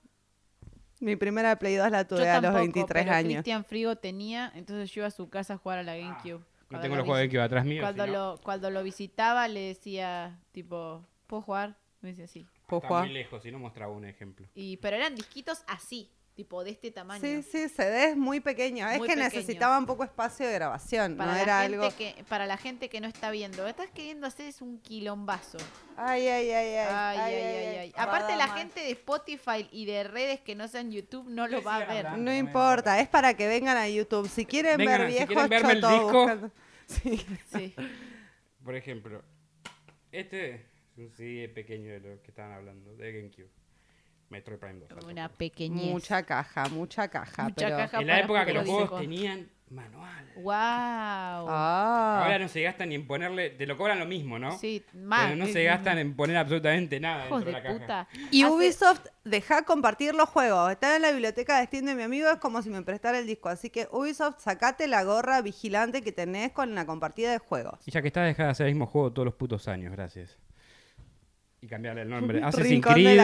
Mi 1.01 1.17
primera 1.17 1.59
Play 1.59 1.77
2 1.77 1.91
la 1.91 2.03
Yo 2.03 2.09
tuve 2.09 2.29
a 2.29 2.35
los 2.35 2.53
tampoco, 2.53 2.59
23 2.59 3.05
pero 3.05 3.17
años. 3.17 3.33
Cristian 3.33 3.65
Frigo 3.65 3.97
tenía, 3.97 4.53
entonces 4.55 4.93
yo 4.93 5.01
iba 5.01 5.09
a 5.09 5.11
su 5.11 5.29
casa 5.29 5.55
a 5.55 5.57
jugar 5.59 5.79
a 5.79 5.83
la 5.83 5.97
GameCube. 5.97 6.41
No 6.41 6.45
Cuando 6.69 6.83
tengo 6.83 6.95
lo 6.97 6.99
los 6.99 7.07
juegos 7.07 7.19
de 7.19 7.27
GameCube 7.29 7.43
atrás 7.43 7.65
mío. 7.65 7.83
Cuando, 7.83 8.05
si 8.05 8.11
no, 8.11 8.17
lo, 8.17 8.41
cuando 8.43 8.71
lo 8.71 8.83
visitaba 8.83 9.49
le 9.49 9.61
decía, 9.61 10.39
tipo, 10.53 11.07
¿puedo 11.27 11.43
jugar? 11.43 11.77
Me 12.01 12.11
decía 12.11 12.27
sí. 12.27 12.47
¿Puedo 12.67 12.81
está 12.83 12.89
jugar? 12.89 13.05
muy 13.05 13.15
lejos, 13.15 13.43
si 13.43 13.51
no 13.51 13.59
mostraba 13.59 13.93
un 13.93 14.05
ejemplo. 14.05 14.47
Y, 14.55 14.77
pero 14.79 14.97
eran 14.97 15.15
disquitos 15.15 15.65
así, 15.67 16.11
tipo 16.39 16.63
de 16.63 16.71
este 16.71 16.93
tamaño. 16.93 17.21
Sí, 17.21 17.43
sí, 17.43 17.69
CDs 17.69 18.17
muy 18.17 18.39
pequeños. 18.39 18.89
Es 18.93 19.01
que 19.01 19.09
pequeños. 19.09 19.35
necesitaban 19.35 19.87
poco 19.87 20.05
espacio 20.05 20.47
de 20.47 20.53
grabación. 20.55 21.17
Para, 21.17 21.33
no 21.33 21.37
la 21.37 21.43
era 21.43 21.63
gente 21.63 21.77
algo. 21.79 21.97
que, 21.97 22.25
para 22.29 22.47
la 22.47 22.57
gente 22.57 22.89
que 22.89 23.01
no 23.01 23.09
está 23.09 23.33
viendo, 23.33 23.67
estás 23.67 23.91
queriendo 23.91 24.25
hacer 24.25 24.47
es 24.47 24.63
un 24.63 24.79
quilombazo. 24.79 25.59
Ay, 25.97 26.29
ay, 26.29 26.49
ay, 26.53 26.75
ay. 26.77 26.87
Ay, 26.89 27.19
ay, 27.19 27.35
ay, 27.35 27.77
ay. 27.79 27.93
Aparte, 27.97 28.37
la 28.37 28.47
gente 28.57 28.79
de 28.79 28.93
Spotify 28.93 29.69
y 29.73 29.85
de 29.87 30.05
redes 30.05 30.39
que 30.39 30.55
no 30.55 30.69
sean 30.69 30.93
YouTube 30.93 31.29
no 31.29 31.49
lo 31.49 31.61
va 31.61 31.79
a 31.79 31.93
ver. 31.93 32.17
No 32.19 32.33
importa, 32.33 33.01
es 33.01 33.09
para 33.09 33.35
que 33.35 33.49
vengan 33.49 33.77
a 33.77 33.89
YouTube. 33.89 34.29
Si 34.29 34.47
quieren 34.47 34.77
Vengan, 34.77 35.01
ver 35.01 35.09
si 35.11 35.17
viejos 35.17 35.27
quieren 35.35 35.51
verme 35.51 35.73
el 35.73 35.81
chotos 35.81 35.93
disco. 36.01 36.19
buscando- 36.19 36.51
Sí. 36.87 37.27
Sí. 37.53 37.75
Por 38.63 38.77
ejemplo, 38.77 39.25
este 40.13 40.55
es 40.55 40.61
un 40.99 41.11
CD 41.11 41.49
pequeño 41.49 41.91
de 41.91 41.99
lo 42.01 42.23
que 42.23 42.31
estaban 42.31 42.53
hablando, 42.53 42.95
de 42.95 43.13
GameCube. 43.13 43.58
Metroid 44.31 44.59
Prime 44.59 44.81
2. 44.81 44.89
falta 44.89 45.07
Una 45.07 45.29
pequeñez. 45.29 45.91
Mucha 45.91 46.23
caja, 46.25 46.69
mucha 46.69 47.09
caja. 47.09 47.45
Mucha 47.45 47.67
pero... 47.67 47.77
caja. 47.77 48.01
En 48.01 48.07
la 48.07 48.21
época 48.21 48.45
que 48.45 48.53
los 48.53 48.65
juegos 48.65 48.83
disco. 48.83 49.01
tenían 49.01 49.49
manual. 49.71 50.33
¡Wow! 50.37 50.55
Ah. 50.55 52.23
Ahora 52.23 52.39
no 52.39 52.49
se 52.49 52.63
gastan 52.63 52.89
ni 52.91 52.95
en 52.95 53.07
ponerle, 53.07 53.51
te 53.51 53.67
lo 53.67 53.77
cobran 53.77 53.99
lo 53.99 54.07
mismo, 54.07 54.39
¿no? 54.39 54.57
Sí, 54.59 54.85
más. 54.95 55.27
Pero 55.27 55.37
no 55.37 55.47
se 55.47 55.65
gastan 55.65 55.99
en 55.99 56.15
poner 56.15 56.37
absolutamente 56.37 57.01
nada 57.01 57.25
dentro 57.27 57.41
de 57.41 57.53
la 57.53 57.63
caja. 57.63 57.79
puta. 57.79 58.09
Y 58.31 58.43
Hace- 58.43 58.53
Ubisoft 58.53 59.07
deja 59.25 59.63
compartir 59.63 60.15
los 60.15 60.29
juegos. 60.29 60.71
Está 60.71 60.97
en 60.97 61.03
la 61.03 61.11
biblioteca 61.11 61.59
de 61.59 61.67
Steam 61.67 61.85
de 61.87 61.95
mi 61.95 62.03
amigo, 62.03 62.31
es 62.31 62.39
como 62.39 62.63
si 62.63 62.71
me 62.71 62.83
prestara 62.83 63.19
el 63.19 63.27
disco. 63.27 63.49
Así 63.49 63.69
que 63.71 63.89
Ubisoft, 63.91 64.41
sacate 64.41 64.87
la 64.87 65.03
gorra 65.05 65.43
vigilante 65.43 66.03
que 66.03 66.13
tenés 66.13 66.53
con 66.53 66.75
la 66.75 66.87
compartida 66.87 67.31
de 67.33 67.39
juegos. 67.39 67.81
Y 67.87 67.91
ya 67.91 68.01
que 68.01 68.09
está, 68.09 68.23
deja 68.23 68.45
de 68.45 68.51
hacer 68.51 68.67
el 68.69 68.75
mismo 68.75 68.87
juego 68.87 69.13
todos 69.13 69.27
los 69.27 69.35
putos 69.35 69.69
años, 69.69 69.93
gracias. 69.93 70.39
Y 71.61 71.67
cambiarle 71.67 72.03
el 72.03 72.09
nombre. 72.09 72.43
Assassin's 72.43 72.85
Creed. 72.85 73.19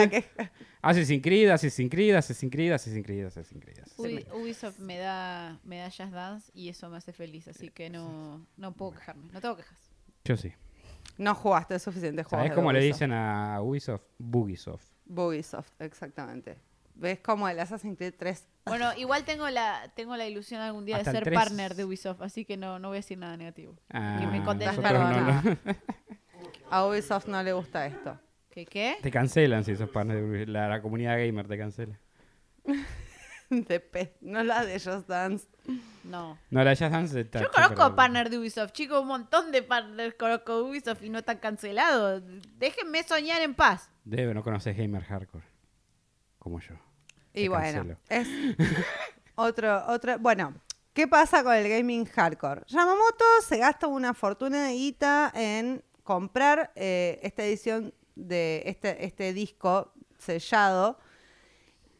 Assassin's 0.81 1.21
Creed, 1.21 1.49
Assassin's 1.49 1.89
Creed, 1.89 2.13
Assassin's 2.15 2.51
Creed, 2.51 2.71
Assassin's 2.73 3.05
Creed, 3.05 3.25
Assassin's 3.25 4.23
Creed. 4.23 4.27
Ubisoft 4.33 4.79
me 4.79 4.97
da, 4.97 5.57
me 5.63 5.77
da 5.79 5.85
Just 5.89 6.11
Dance 6.13 6.51
y 6.53 6.69
eso 6.69 6.89
me 6.89 6.97
hace 6.97 7.13
feliz, 7.13 7.47
así 7.47 7.69
que 7.69 7.89
no, 7.89 8.45
no 8.57 8.73
puedo 8.73 8.91
quejarme. 8.91 9.31
No 9.31 9.39
tengo 9.41 9.55
quejas. 9.55 9.79
Yo 10.25 10.35
sí. 10.37 10.51
No 11.17 11.33
jugaste 11.33 11.79
suficiente 11.79 12.23
juegos. 12.23 12.43
¿Sabes 12.45 12.53
cómo 12.55 12.71
le 12.73 12.81
dicen 12.81 13.13
a 13.13 13.61
Ubisoft? 13.61 14.03
Bugisoft. 14.17 14.85
Ubisoft, 15.07 15.69
exactamente. 15.79 16.57
¿Ves 16.95 17.19
como 17.19 17.47
el 17.47 17.59
Assassin's 17.59 17.97
Creed 17.97 18.15
3? 18.17 18.47
Bueno, 18.65 18.91
igual 18.97 19.23
tengo 19.23 19.49
la 19.49 19.91
tengo 19.95 20.15
la 20.17 20.27
ilusión 20.27 20.61
algún 20.61 20.85
día 20.85 20.97
Hasta 20.97 21.11
de 21.11 21.17
ser 21.19 21.23
3. 21.25 21.35
partner 21.39 21.75
de 21.75 21.85
Ubisoft, 21.85 22.21
así 22.21 22.43
que 22.45 22.57
no, 22.57 22.79
no 22.79 22.89
voy 22.89 22.97
a 22.97 22.99
decir 22.99 23.17
nada 23.17 23.37
negativo. 23.37 23.75
Ah, 23.89 24.17
Que 24.19 24.27
me 24.27 24.43
conteste. 24.43 24.75
nosotros 24.81 25.09
no 25.09 25.41
lo- 25.51 25.57
A 26.71 26.85
Ubisoft 26.87 27.27
no 27.27 27.41
le 27.43 27.53
gusta 27.53 27.85
esto. 27.85 28.19
¿Qué 28.55 28.65
qué? 28.65 28.97
te 29.03 29.11
cancelan 29.11 29.63
si 29.65 29.75
sos 29.75 29.89
partner 29.89 30.15
de 30.17 30.23
Ubisoft. 30.23 30.47
la, 30.49 30.67
la 30.69 30.81
comunidad 30.81 31.17
gamer 31.17 31.47
te 31.47 31.57
cancela. 31.57 31.99
De 33.49 33.79
pe- 33.79 34.17
no 34.21 34.43
la 34.43 34.65
de 34.65 34.79
Just 34.79 35.07
Dance. 35.07 35.45
No. 36.03 36.37
No, 36.49 36.63
la 36.63 36.71
Just 36.71 36.91
Dance 36.91 37.19
está 37.21 37.39
Yo 37.41 37.45
súper 37.45 37.63
conozco 37.63 37.83
bien. 37.85 37.95
partner 37.95 38.29
de 38.31 38.39
Ubisoft, 38.39 38.71
chicos, 38.71 39.01
un 39.01 39.07
montón 39.07 39.51
de 39.51 39.61
partners 39.61 40.15
conozco 40.15 40.55
de 40.57 40.63
Ubisoft 40.63 41.03
y 41.03 41.09
no 41.09 41.19
están 41.19 41.37
cancelados. 41.37 42.23
Déjenme 42.57 43.03
soñar 43.03 43.41
en 43.43 43.53
paz. 43.53 43.91
Debe, 44.03 44.33
no 44.33 44.43
conoces 44.43 44.75
gamer 44.75 45.03
hardcore. 45.03 45.45
Como 46.39 46.59
yo. 46.59 46.73
Y 47.33 47.43
Te 47.43 47.49
bueno, 47.49 47.63
cancelo. 47.85 47.97
es 48.09 48.27
otro, 49.35 49.85
otro. 49.89 50.17
Bueno, 50.17 50.55
¿qué 50.93 51.07
pasa 51.07 51.43
con 51.43 51.53
el 51.53 51.69
gaming 51.69 52.05
hardcore? 52.05 52.61
Yamamoto 52.67 53.25
se 53.47 53.57
gasta 53.57 53.85
una 53.85 54.15
fortuna 54.15 54.65
de 54.65 54.73
guita 54.73 55.31
en 55.35 55.83
comprar 56.03 56.71
eh, 56.75 57.19
esta 57.21 57.43
edición 57.43 57.93
de 58.15 58.63
este, 58.65 59.05
este 59.05 59.33
disco 59.33 59.93
sellado 60.17 60.97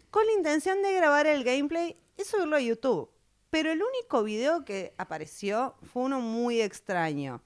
con 0.10 0.25
la 0.25 0.34
intención 0.34 0.81
de 0.81 0.93
grabar 0.93 1.27
el 1.27 1.43
gameplay 1.43 1.98
y 2.17 2.24
subirlo 2.24 2.55
a 2.55 2.62
YouTube. 2.62 3.10
Pero 3.50 3.72
el 3.72 3.81
único 3.81 4.24
video 4.24 4.65
que 4.65 4.93
apareció 4.98 5.75
fue 5.84 6.03
uno 6.03 6.19
muy 6.19 6.62
extraño 6.62 7.41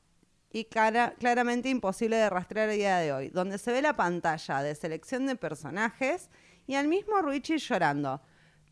y 0.52 0.66
claramente 0.66 1.70
imposible 1.70 2.16
de 2.16 2.30
rastrear 2.30 2.70
a 2.70 2.74
día 2.74 2.98
de 2.98 3.14
hoy, 3.14 3.30
donde 3.30 3.58
se 3.58 3.72
ve 3.72 3.82
la 3.82 3.96
pantalla 3.96 4.64
de 4.64 4.74
selección 4.74 5.28
de 5.28 5.36
personajes 5.36 6.30
y 6.66 6.76
al 6.76 6.88
mismo 6.88 7.22
Ruichi 7.22 7.58
llorando. 7.58 8.22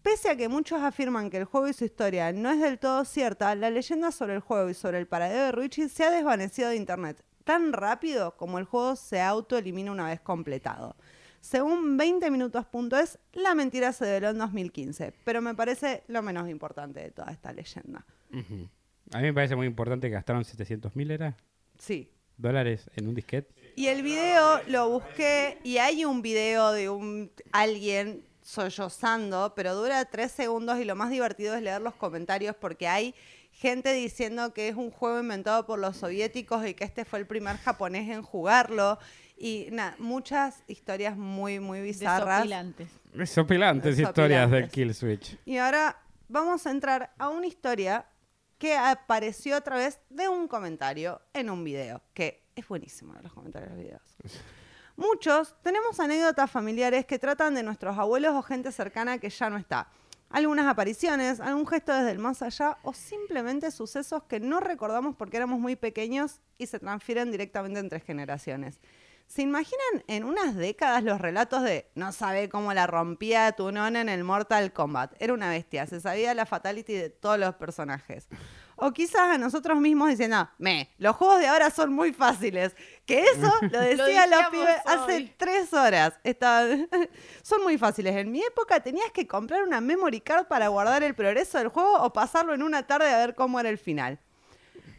Pese 0.02 0.30
a 0.30 0.36
que 0.36 0.48
muchos 0.48 0.82
afirman 0.82 1.30
que 1.30 1.38
el 1.38 1.46
juego 1.46 1.68
y 1.68 1.74
su 1.74 1.86
historia 1.86 2.32
no 2.32 2.50
es 2.50 2.62
del 2.62 2.80
todo 2.80 3.04
cierta, 3.06 3.54
la 3.56 3.70
leyenda 3.70 4.12
sobre 4.12 4.36
el 4.36 4.40
juego 4.40 4.70
y 4.70 4.74
sobre 4.74 5.00
el 5.00 5.08
paradero 5.08 5.46
de 5.46 5.52
Ruichi 5.52 5.90
se 5.90 6.06
ha 6.06 6.12
desvanecido 6.12 6.70
de 6.70 6.78
internet 6.78 7.24
tan 7.48 7.72
rápido 7.72 8.36
como 8.36 8.60
el 8.60 8.66
juego 8.66 8.98
se 8.98 9.22
autoelimina 9.22 9.90
una 9.90 10.06
vez 10.06 10.20
completado. 10.20 10.98
Según 11.40 11.98
20minutos.es, 11.98 13.20
la 13.32 13.56
mentira 13.56 13.94
se 13.94 14.04
develó 14.04 14.32
en 14.32 14.38
2015, 14.40 15.14
pero 15.24 15.42
me 15.42 15.56
parece 15.56 16.04
lo 16.10 16.22
menos 16.22 16.50
importante 16.50 17.00
de 17.00 17.12
toda 17.12 17.32
esta 17.32 17.54
leyenda. 17.54 18.06
A 19.14 19.18
mí 19.20 19.24
me 19.24 19.34
parece 19.34 19.56
muy 19.56 19.66
importante 19.66 20.10
que 20.10 20.16
gastaron 20.16 20.44
700 20.44 20.94
mil, 20.98 21.10
¿era? 21.10 21.38
Sí, 21.80 22.12
Dólares 22.36 22.92
en 22.98 23.08
un 23.08 23.16
disquete. 23.16 23.54
Y 23.78 23.88
el 23.88 24.04
video 24.04 24.60
lo 24.68 24.90
busqué 24.90 25.58
y 25.64 25.78
hay 25.78 26.04
un 26.04 26.22
video 26.22 26.74
de 26.74 26.90
un 26.90 27.32
alguien 27.54 28.26
sollozando, 28.42 29.54
pero 29.56 29.74
dura 29.74 30.04
tres 30.06 30.34
segundos 30.34 30.80
y 30.80 30.86
lo 30.86 30.96
más 30.96 31.10
divertido 31.10 31.56
es 31.56 31.62
leer 31.62 31.82
los 31.82 31.96
comentarios 31.96 32.56
porque 32.56 32.88
hay 32.88 33.16
gente 33.58 33.92
diciendo 33.92 34.54
que 34.54 34.70
es 34.70 34.76
un 34.76 34.92
juego 34.92 35.20
inventado 35.20 35.66
por 35.66 35.80
los 35.80 35.98
soviéticos 35.98 36.66
y 36.68 36.76
que 36.76 36.84
este 36.84 37.06
fue 37.06 37.20
el 37.20 37.26
primer 37.26 37.58
japonés 37.58 38.08
en 38.10 38.22
jugarlo 38.22 39.00
y 39.36 39.68
nada, 39.72 39.96
muchas 39.98 40.64
historias 40.68 41.18
muy 41.18 41.60
muy 41.60 41.82
bizarras. 41.82 42.44
Desopilantes. 42.44 42.90
Sopilantes 43.26 44.00
historias 44.00 44.52
del. 44.52 44.70
Kill 44.70 44.94
Switch. 44.94 45.40
Y 45.46 45.58
ahora 45.58 45.98
vamos 46.28 46.68
a 46.68 46.72
entrar 46.72 47.14
a 47.18 47.30
una 47.30 47.48
historia 47.48 48.06
que 48.60 48.76
apareció 48.76 49.56
a 49.56 49.62
través 49.62 50.00
de 50.10 50.30
un 50.30 50.48
comentario 50.48 51.22
en 51.34 51.50
un 51.50 51.64
video, 51.64 52.02
que 52.14 52.44
es 52.56 52.68
buenísimo 52.68 53.14
los 53.24 53.34
comentarios 53.34 53.72
de 53.72 53.76
los 53.76 53.86
videos. 53.86 54.18
Muchos 54.96 55.56
tenemos 55.64 56.00
anécdotas 56.00 56.50
familiares 56.50 57.06
que 57.06 57.20
tratan 57.20 57.54
de 57.56 57.64
nuestros 57.64 57.98
abuelos 57.98 58.34
o 58.36 58.42
gente 58.42 58.72
cercana 58.72 59.18
que 59.18 59.30
ya 59.30 59.50
no 59.50 59.58
está. 59.58 59.92
Algunas 60.30 60.68
apariciones, 60.68 61.40
algún 61.40 61.66
gesto 61.66 61.94
desde 61.94 62.12
el 62.12 62.20
más 62.20 62.42
allá 62.42 62.78
o 62.84 62.94
simplemente 62.94 63.72
sucesos 63.72 64.24
que 64.24 64.40
no 64.40 64.60
recordamos 64.60 65.16
porque 65.16 65.38
éramos 65.38 65.60
muy 65.60 65.76
pequeños 65.76 66.42
y 66.58 66.68
se 66.68 66.80
transfieren 66.80 67.32
directamente 67.32 67.80
entre 67.80 68.02
generaciones. 68.02 68.80
¿Se 69.28 69.42
imaginan 69.42 70.04
en 70.08 70.24
unas 70.24 70.56
décadas 70.56 71.04
los 71.04 71.20
relatos 71.20 71.62
de 71.64 71.90
no 71.96 72.14
sabe 72.14 72.48
cómo 72.48 72.74
la 72.74 72.88
rompía 72.88 73.52
tu 73.52 73.72
nona 73.72 74.00
en 74.00 74.10
el 74.10 74.24
Mortal 74.24 74.72
Kombat? 74.72 75.16
Era 75.20 75.34
una 75.34 75.50
bestia, 75.50 75.86
se 75.86 76.00
sabía 76.00 76.34
la 76.34 76.46
fatality 76.46 76.94
de 76.94 77.10
todos 77.10 77.38
los 77.38 77.56
personajes. 77.56 78.28
O 78.78 78.92
quizás 78.92 79.36
a 79.36 79.38
nosotros 79.38 79.80
mismos 79.80 80.10
diciendo, 80.10 80.50
me, 80.60 80.92
los 80.98 81.16
juegos 81.16 81.40
de 81.40 81.48
ahora 81.48 81.72
son 81.72 81.94
muy 81.94 82.14
fáciles. 82.14 82.76
Que 83.08 83.24
eso 83.24 83.52
lo 83.62 83.80
decían 83.80 84.30
los 84.30 84.40
decíamos 84.40 84.52
pibes 84.52 84.82
hace 84.86 85.16
hoy. 85.16 85.34
tres 85.38 85.74
horas. 85.74 86.14
Estaba- 86.24 86.68
son 87.42 87.64
muy 87.64 87.78
fáciles. 87.80 88.16
En 88.16 88.32
mi 88.32 88.42
época 88.44 88.80
tenías 88.82 89.10
que 89.12 89.26
comprar 89.26 89.64
una 89.64 89.82
memory 89.82 90.22
card 90.22 90.46
para 90.48 90.68
guardar 90.68 91.02
el 91.04 91.16
progreso 91.16 91.58
del 91.58 91.70
juego 91.70 92.04
o 92.04 92.14
pasarlo 92.14 92.54
en 92.54 92.62
una 92.62 92.86
tarde 92.86 93.10
a 93.10 93.18
ver 93.18 93.34
cómo 93.34 93.60
era 93.60 93.70
el 93.70 93.78
final. 93.80 94.20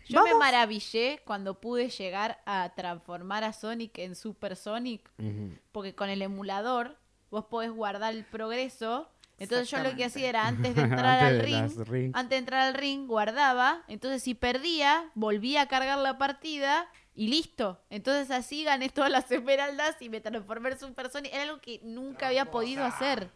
Yo 0.09 0.25
me 0.25 0.35
maravillé 0.35 1.21
cuando 1.27 1.61
pude 1.61 1.91
llegar 1.91 2.41
a 2.47 2.73
transformar 2.75 3.45
a 3.45 3.53
Sonic 3.53 3.99
en 3.99 4.15
Super 4.17 4.57
Sonic, 4.57 5.07
porque 5.71 5.95
con 5.95 6.09
el 6.09 6.23
emulador 6.23 6.97
vos 7.31 7.45
podés 7.45 7.71
guardar 7.73 8.15
el 8.15 8.25
progreso. 8.25 9.11
Entonces 9.39 9.71
yo 9.71 9.79
lo 9.81 9.95
que 9.95 10.07
hacía 10.07 10.31
era 10.31 10.47
antes 10.47 10.75
de 10.75 10.81
entrar 10.83 11.05
Antes 11.05 11.29
al 11.29 11.39
de 11.39 11.43
ring, 11.45 11.89
ring. 11.89 12.13
antes 12.15 12.31
de 12.31 12.37
entrar 12.39 12.61
al 12.69 12.73
ring 12.75 13.07
guardaba, 13.07 13.83
entonces 13.87 14.23
si 14.23 14.35
perdía, 14.35 15.11
volvía 15.15 15.61
a 15.61 15.69
cargar 15.69 15.99
la 15.99 16.17
partida 16.17 16.89
y 17.19 17.27
listo. 17.27 17.83
Entonces 17.91 18.31
así 18.31 18.63
gané 18.63 18.91
todas 18.91 19.11
las 19.11 19.29
esmeraldas 19.33 19.97
y 20.01 20.09
me 20.09 20.21
transformé 20.21 20.71
en 20.71 20.79
Super 20.79 21.11
Sonic. 21.11 21.35
Era 21.35 21.43
algo 21.43 21.61
que 21.61 21.81
nunca 21.83 22.29
había 22.29 22.45
podido 22.45 22.85
hacer. 22.85 23.33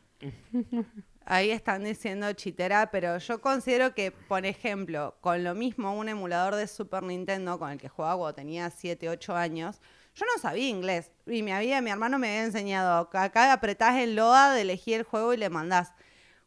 Ahí 1.27 1.51
están 1.51 1.83
diciendo 1.83 2.33
chitera, 2.33 2.93
pero 2.93 3.19
yo 3.19 3.41
considero 3.41 3.93
que, 3.93 4.13
por 4.13 4.47
ejemplo, 4.47 5.17
con 5.21 5.43
lo 5.43 5.57
mismo 5.57 5.99
un 5.99 6.09
emulador 6.09 6.55
de 6.55 6.69
Super 6.69 7.03
Nintendo 7.03 7.59
con 7.59 7.73
el 7.73 7.81
que 7.81 7.89
jugaba 7.89 8.17
cuando 8.17 8.37
tenía 8.37 8.71
7, 8.71 9.09
8 9.09 9.35
años, 9.35 9.81
yo 10.15 10.27
no 10.33 10.41
sabía 10.41 10.69
inglés. 10.69 11.11
Y 11.27 11.43
me 11.43 11.53
había, 11.53 11.81
mi 11.81 11.91
hermano 11.91 12.21
me 12.21 12.29
había 12.29 12.45
enseñado, 12.45 13.11
que 13.11 13.19
acá 13.19 13.53
apretás 13.53 13.97
el 13.97 14.15
LOA 14.15 14.53
de 14.53 14.61
elegir 14.61 15.01
el 15.01 15.03
juego 15.03 15.35
y 15.35 15.39
le 15.39 15.51
mandás. 15.51 15.93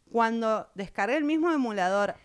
Cuando 0.10 0.70
descargué 0.74 1.18
el 1.18 1.26
mismo 1.26 1.52
emulador, 1.52 2.16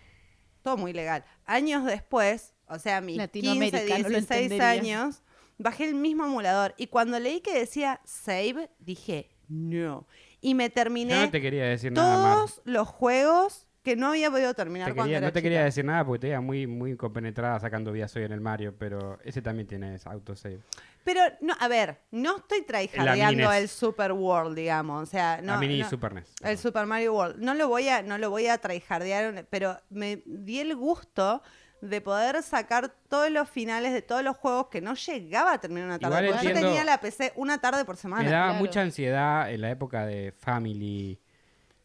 todo 0.62 0.76
muy 0.76 0.92
legal, 0.92 1.24
años 1.46 1.84
después, 1.84 2.54
o 2.70 2.78
sea, 2.78 3.00
mis 3.00 3.16
15, 3.18 3.22
Latinoamericano 3.22 4.02
lo 4.04 4.08
16 4.08 4.40
entendería. 4.52 4.70
años, 4.70 5.22
bajé 5.58 5.84
el 5.88 5.94
mismo 5.94 6.24
emulador. 6.24 6.74
Y 6.78 6.86
cuando 6.86 7.18
leí 7.18 7.40
que 7.40 7.58
decía 7.58 8.00
save, 8.04 8.70
dije, 8.78 9.30
no. 9.48 10.06
Y 10.40 10.54
me 10.54 10.70
terminé 10.70 11.12
Yo 11.14 11.20
no 11.26 11.30
te 11.30 11.40
quería 11.42 11.64
decir 11.64 11.92
nada, 11.92 12.34
todos 12.36 12.62
los 12.64 12.88
juegos 12.88 13.66
que 13.82 13.96
no 13.96 14.08
había 14.08 14.30
podido 14.30 14.52
terminar 14.54 14.88
Te 14.88 14.94
cuando 14.94 15.06
quería- 15.08 15.18
era 15.18 15.26
no 15.28 15.32
te 15.32 15.42
quería 15.42 15.58
chica. 15.60 15.64
decir 15.64 15.84
nada 15.86 16.04
porque 16.04 16.18
te 16.20 16.26
veía 16.28 16.40
muy, 16.42 16.66
muy 16.66 16.96
compenetrada 16.96 17.58
sacando 17.60 17.92
vías 17.92 18.14
hoy 18.14 18.24
en 18.24 18.32
el 18.32 18.40
Mario, 18.40 18.74
pero 18.78 19.18
ese 19.24 19.40
también 19.40 19.66
tiene 19.66 19.98
autosave. 20.04 20.60
Pero, 21.02 21.20
no, 21.40 21.54
a 21.58 21.66
ver, 21.66 21.98
no 22.10 22.36
estoy 22.36 22.60
NES. 22.68 23.62
el 23.62 23.68
Super 23.70 24.12
World, 24.12 24.54
digamos. 24.54 25.02
O 25.02 25.06
sea, 25.06 25.40
no. 25.42 25.54
la 25.54 25.58
mini 25.58 25.78
no- 25.80 25.88
Super 25.88 26.12
NES. 26.12 26.26
El 26.42 26.58
Super 26.58 26.84
Mario 26.84 27.14
World. 27.14 27.38
No 27.42 27.54
lo 27.54 27.68
voy 27.68 27.88
a, 27.88 28.02
no 28.02 28.18
lo 28.18 28.28
voy 28.28 28.48
a 28.48 28.58
traijardear, 28.58 29.46
pero 29.48 29.78
me 29.88 30.22
di 30.26 30.60
el 30.60 30.76
gusto 30.76 31.42
de 31.80 32.00
poder 32.00 32.42
sacar 32.42 32.92
todos 33.08 33.30
los 33.30 33.48
finales 33.48 33.92
de 33.92 34.02
todos 34.02 34.22
los 34.22 34.36
juegos 34.36 34.66
que 34.68 34.80
no 34.80 34.94
llegaba 34.94 35.54
a 35.54 35.60
terminar 35.60 35.86
una 35.86 35.98
tarde. 35.98 36.26
Igual 36.26 36.40
porque 36.40 36.48
yo 36.48 36.54
tenía 36.54 36.84
la 36.84 37.00
PC 37.00 37.32
una 37.36 37.58
tarde 37.58 37.84
por 37.84 37.96
semana. 37.96 38.22
Me 38.22 38.30
daba 38.30 38.48
claro. 38.48 38.58
mucha 38.58 38.82
ansiedad 38.82 39.50
en 39.50 39.60
la 39.60 39.70
época 39.70 40.04
de 40.04 40.32
Family, 40.32 41.18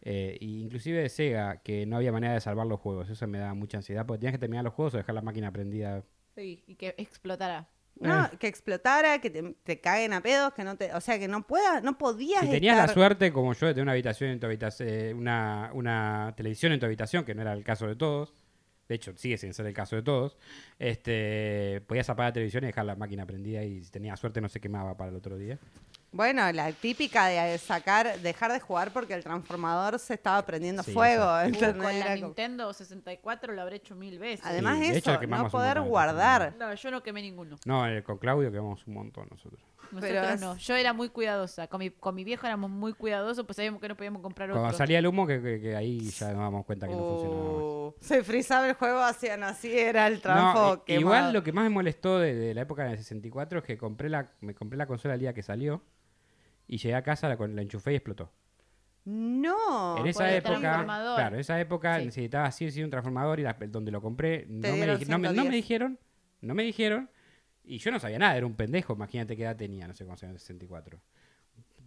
eh, 0.02 0.38
e 0.40 0.46
inclusive 0.46 1.02
de 1.02 1.10
Sega, 1.10 1.58
que 1.58 1.86
no 1.86 1.98
había 1.98 2.12
manera 2.12 2.34
de 2.34 2.42
salvar 2.42 2.68
los 2.68 2.80
juegos. 2.80 3.10
Eso 3.10 3.26
me 3.28 3.40
daba 3.40 3.54
mucha 3.54 3.78
ansiedad 3.78 4.06
porque 4.06 4.20
tenías 4.20 4.34
que 4.34 4.40
terminar 4.40 4.66
los 4.66 4.74
juegos 4.74 4.94
o 4.96 4.98
dejar 4.98 5.16
la 5.16 5.22
máquina 5.22 5.52
prendida. 5.52 6.04
Sí, 6.36 6.64
y 6.68 6.76
que 6.76 6.96
explotara. 6.98 7.70
No, 7.98 8.30
que 8.40 8.48
explotara, 8.48 9.20
que 9.20 9.30
te, 9.30 9.56
te 9.64 9.80
caguen 9.80 10.12
a 10.12 10.22
pedos, 10.22 10.54
que 10.54 10.66
no 10.66 10.76
te, 10.76 10.94
o 10.94 11.00
sea, 11.00 11.18
que 11.18 11.30
no 11.30 11.48
puedas, 11.48 11.82
no 11.82 11.98
podías 11.98 12.42
Si 12.42 12.50
tenías 12.50 12.76
la 12.76 12.90
suerte, 12.90 13.32
como 13.32 13.54
yo, 13.54 13.68
de 13.68 13.74
tener 13.74 13.84
una 13.84 13.94
habitación 13.94 14.32
en 14.32 14.40
tu 14.42 14.46
habitación, 14.46 15.18
una, 15.18 15.72
una 15.74 16.34
televisión 16.36 16.74
en 16.74 16.82
tu 16.82 16.86
habitación, 16.86 17.24
que 17.24 17.34
no 17.34 17.42
era 17.42 17.54
el 17.54 17.64
caso 17.64 17.88
de 17.88 17.96
todos, 17.96 18.34
de 18.88 18.96
hecho 18.96 19.16
sigue 19.18 19.38
sin 19.38 19.54
ser 19.54 19.66
el 19.66 19.74
caso 19.74 19.96
de 19.96 20.04
todos, 20.04 20.38
este, 20.80 21.82
podías 21.88 22.10
apagar 22.10 22.30
la 22.30 22.34
televisión 22.34 22.64
y 22.64 22.68
dejar 22.68 22.86
la 22.86 22.96
máquina 22.96 23.26
prendida 23.26 23.64
y 23.64 23.84
si 23.84 23.92
tenías 23.92 24.20
suerte 24.20 24.42
no 24.42 24.50
se 24.50 24.60
quemaba 24.60 24.98
para 24.98 25.10
el 25.10 25.16
otro 25.16 25.38
día. 25.38 25.60
Bueno, 26.16 26.50
la 26.54 26.72
típica 26.72 27.26
de 27.28 27.58
sacar, 27.58 28.20
dejar 28.22 28.54
de 28.54 28.62
jugar 28.62 28.92
porque 28.94 29.14
el 29.16 29.22
transformador 29.22 30.00
se 30.00 30.14
estaba 30.14 30.46
prendiendo 30.46 30.82
Sí, 30.82 30.94
fuego. 30.94 31.26
Uh, 31.26 31.52
con 31.78 32.00
la 32.00 32.06
como- 32.16 32.28
Nintendo 32.28 32.72
64 32.72 33.52
lo 33.54 33.62
habré 33.62 33.76
hecho 33.76 33.96
mil 33.98 34.18
veces. 34.18 34.46
Además 34.46 34.78
Sí, 34.80 34.92
de 34.92 34.98
hecho, 34.98 35.12
eso, 35.12 35.28
no 35.28 35.50
poder 35.50 35.82
guardar. 35.82 36.54
No, 36.58 36.74
yo 36.74 36.90
no 36.92 37.04
quemé 37.04 37.22
ninguno. 37.22 37.58
No, 37.66 37.86
eh, 37.86 38.02
con 38.02 38.18
Claudio 38.18 38.50
quemamos 38.50 38.88
un 38.88 38.94
montón 38.94 39.28
nosotros. 39.30 39.62
Nosotros 39.92 40.02
Pero 40.02 40.24
es- 40.30 40.40
no. 40.40 40.56
Yo 40.56 40.76
era 40.76 40.94
muy 40.94 41.10
cuidadosa. 41.10 41.68
Con 41.68 41.80
mi, 41.80 41.90
con 41.90 42.16
mi 42.16 42.24
viejo 42.24 42.48
éramos 42.48 42.70
muy 42.72 42.94
cuidadosos, 42.94 43.46
pues 43.46 43.58
sabíamos 43.58 43.82
que 43.82 43.90
no 43.90 43.98
podíamos 43.98 44.22
comprar 44.22 44.50
Cuando 44.50 44.68
otro. 44.70 44.78
salía 44.78 45.00
el 45.00 45.08
humo, 45.08 45.28
que, 45.28 45.42
que- 45.42 45.60
que 45.60 45.76
ahí 45.76 46.00
ya 46.12 46.28
nos 46.30 46.38
damos 46.40 46.66
cuenta 46.66 46.88
que 46.88 46.94
no 46.96 47.00
funcionaba 47.00 47.44
más. 47.44 47.62
Uh, 47.62 47.94
se 48.00 48.24
frizaba 48.24 48.68
el 48.70 48.74
juego, 48.76 49.02
hacían 49.02 49.44
así, 49.44 49.78
era 49.78 50.08
el 50.08 50.16
No, 50.16 50.20
transfo 50.22 50.84
i- 50.88 50.94
igual 50.94 51.34
lo 51.34 51.44
que 51.44 51.52
más 51.52 51.66
me 51.66 51.70
molestó 51.72 52.20
de, 52.20 52.34
de 52.34 52.54
la 52.54 52.62
época 52.62 52.86
del 52.86 52.98
64 52.98 53.60
es 53.60 53.66
que 53.66 53.78
compré 53.78 54.10
la, 54.10 54.32
me 54.40 54.56
compré 54.56 54.78
la 54.78 54.88
consola 54.88 55.16
el 55.16 55.20
día 55.20 55.34
que 55.34 55.44
salió 55.44 55.82
y 56.68 56.78
llegué 56.78 56.96
a 56.96 57.04
casa, 57.04 57.28
la, 57.30 57.36
la 57.48 57.62
enchufé 57.62 57.94
y 57.94 57.96
explotó. 57.96 58.32
No. 59.06 60.00
En 60.00 60.08
esa 60.08 60.36
época, 60.36 60.84
claro, 60.84 61.36
en 61.36 61.42
esa 61.42 61.60
época 61.60 62.00
necesitaba 62.00 62.52
sí, 62.52 62.72
sí 62.72 62.84
un 62.84 62.90
transformador 62.90 63.40
y 63.40 63.44
donde 63.68 63.92
lo 63.92 64.02
compré 64.02 64.48
no 64.50 64.72
me, 64.76 64.88
no, 64.88 65.20
me, 65.20 65.32
no 65.32 65.46
me, 65.46 65.52
dijeron, 65.52 66.00
no 66.42 66.56
me 66.56 66.64
dijeron 66.64 67.10
y 67.64 67.78
yo 67.78 67.92
no 67.92 68.00
sabía 68.00 68.18
nada, 68.18 68.36
era 68.36 68.46
un 68.46 68.56
pendejo, 68.56 68.94
imagínate 68.94 69.36
qué 69.36 69.44
edad 69.44 69.56
tenía, 69.56 69.88
no 69.88 69.94
sé 69.94 70.06
cómo 70.06 70.18
se 70.18 70.26
llama, 70.26 70.40
64. 70.40 71.00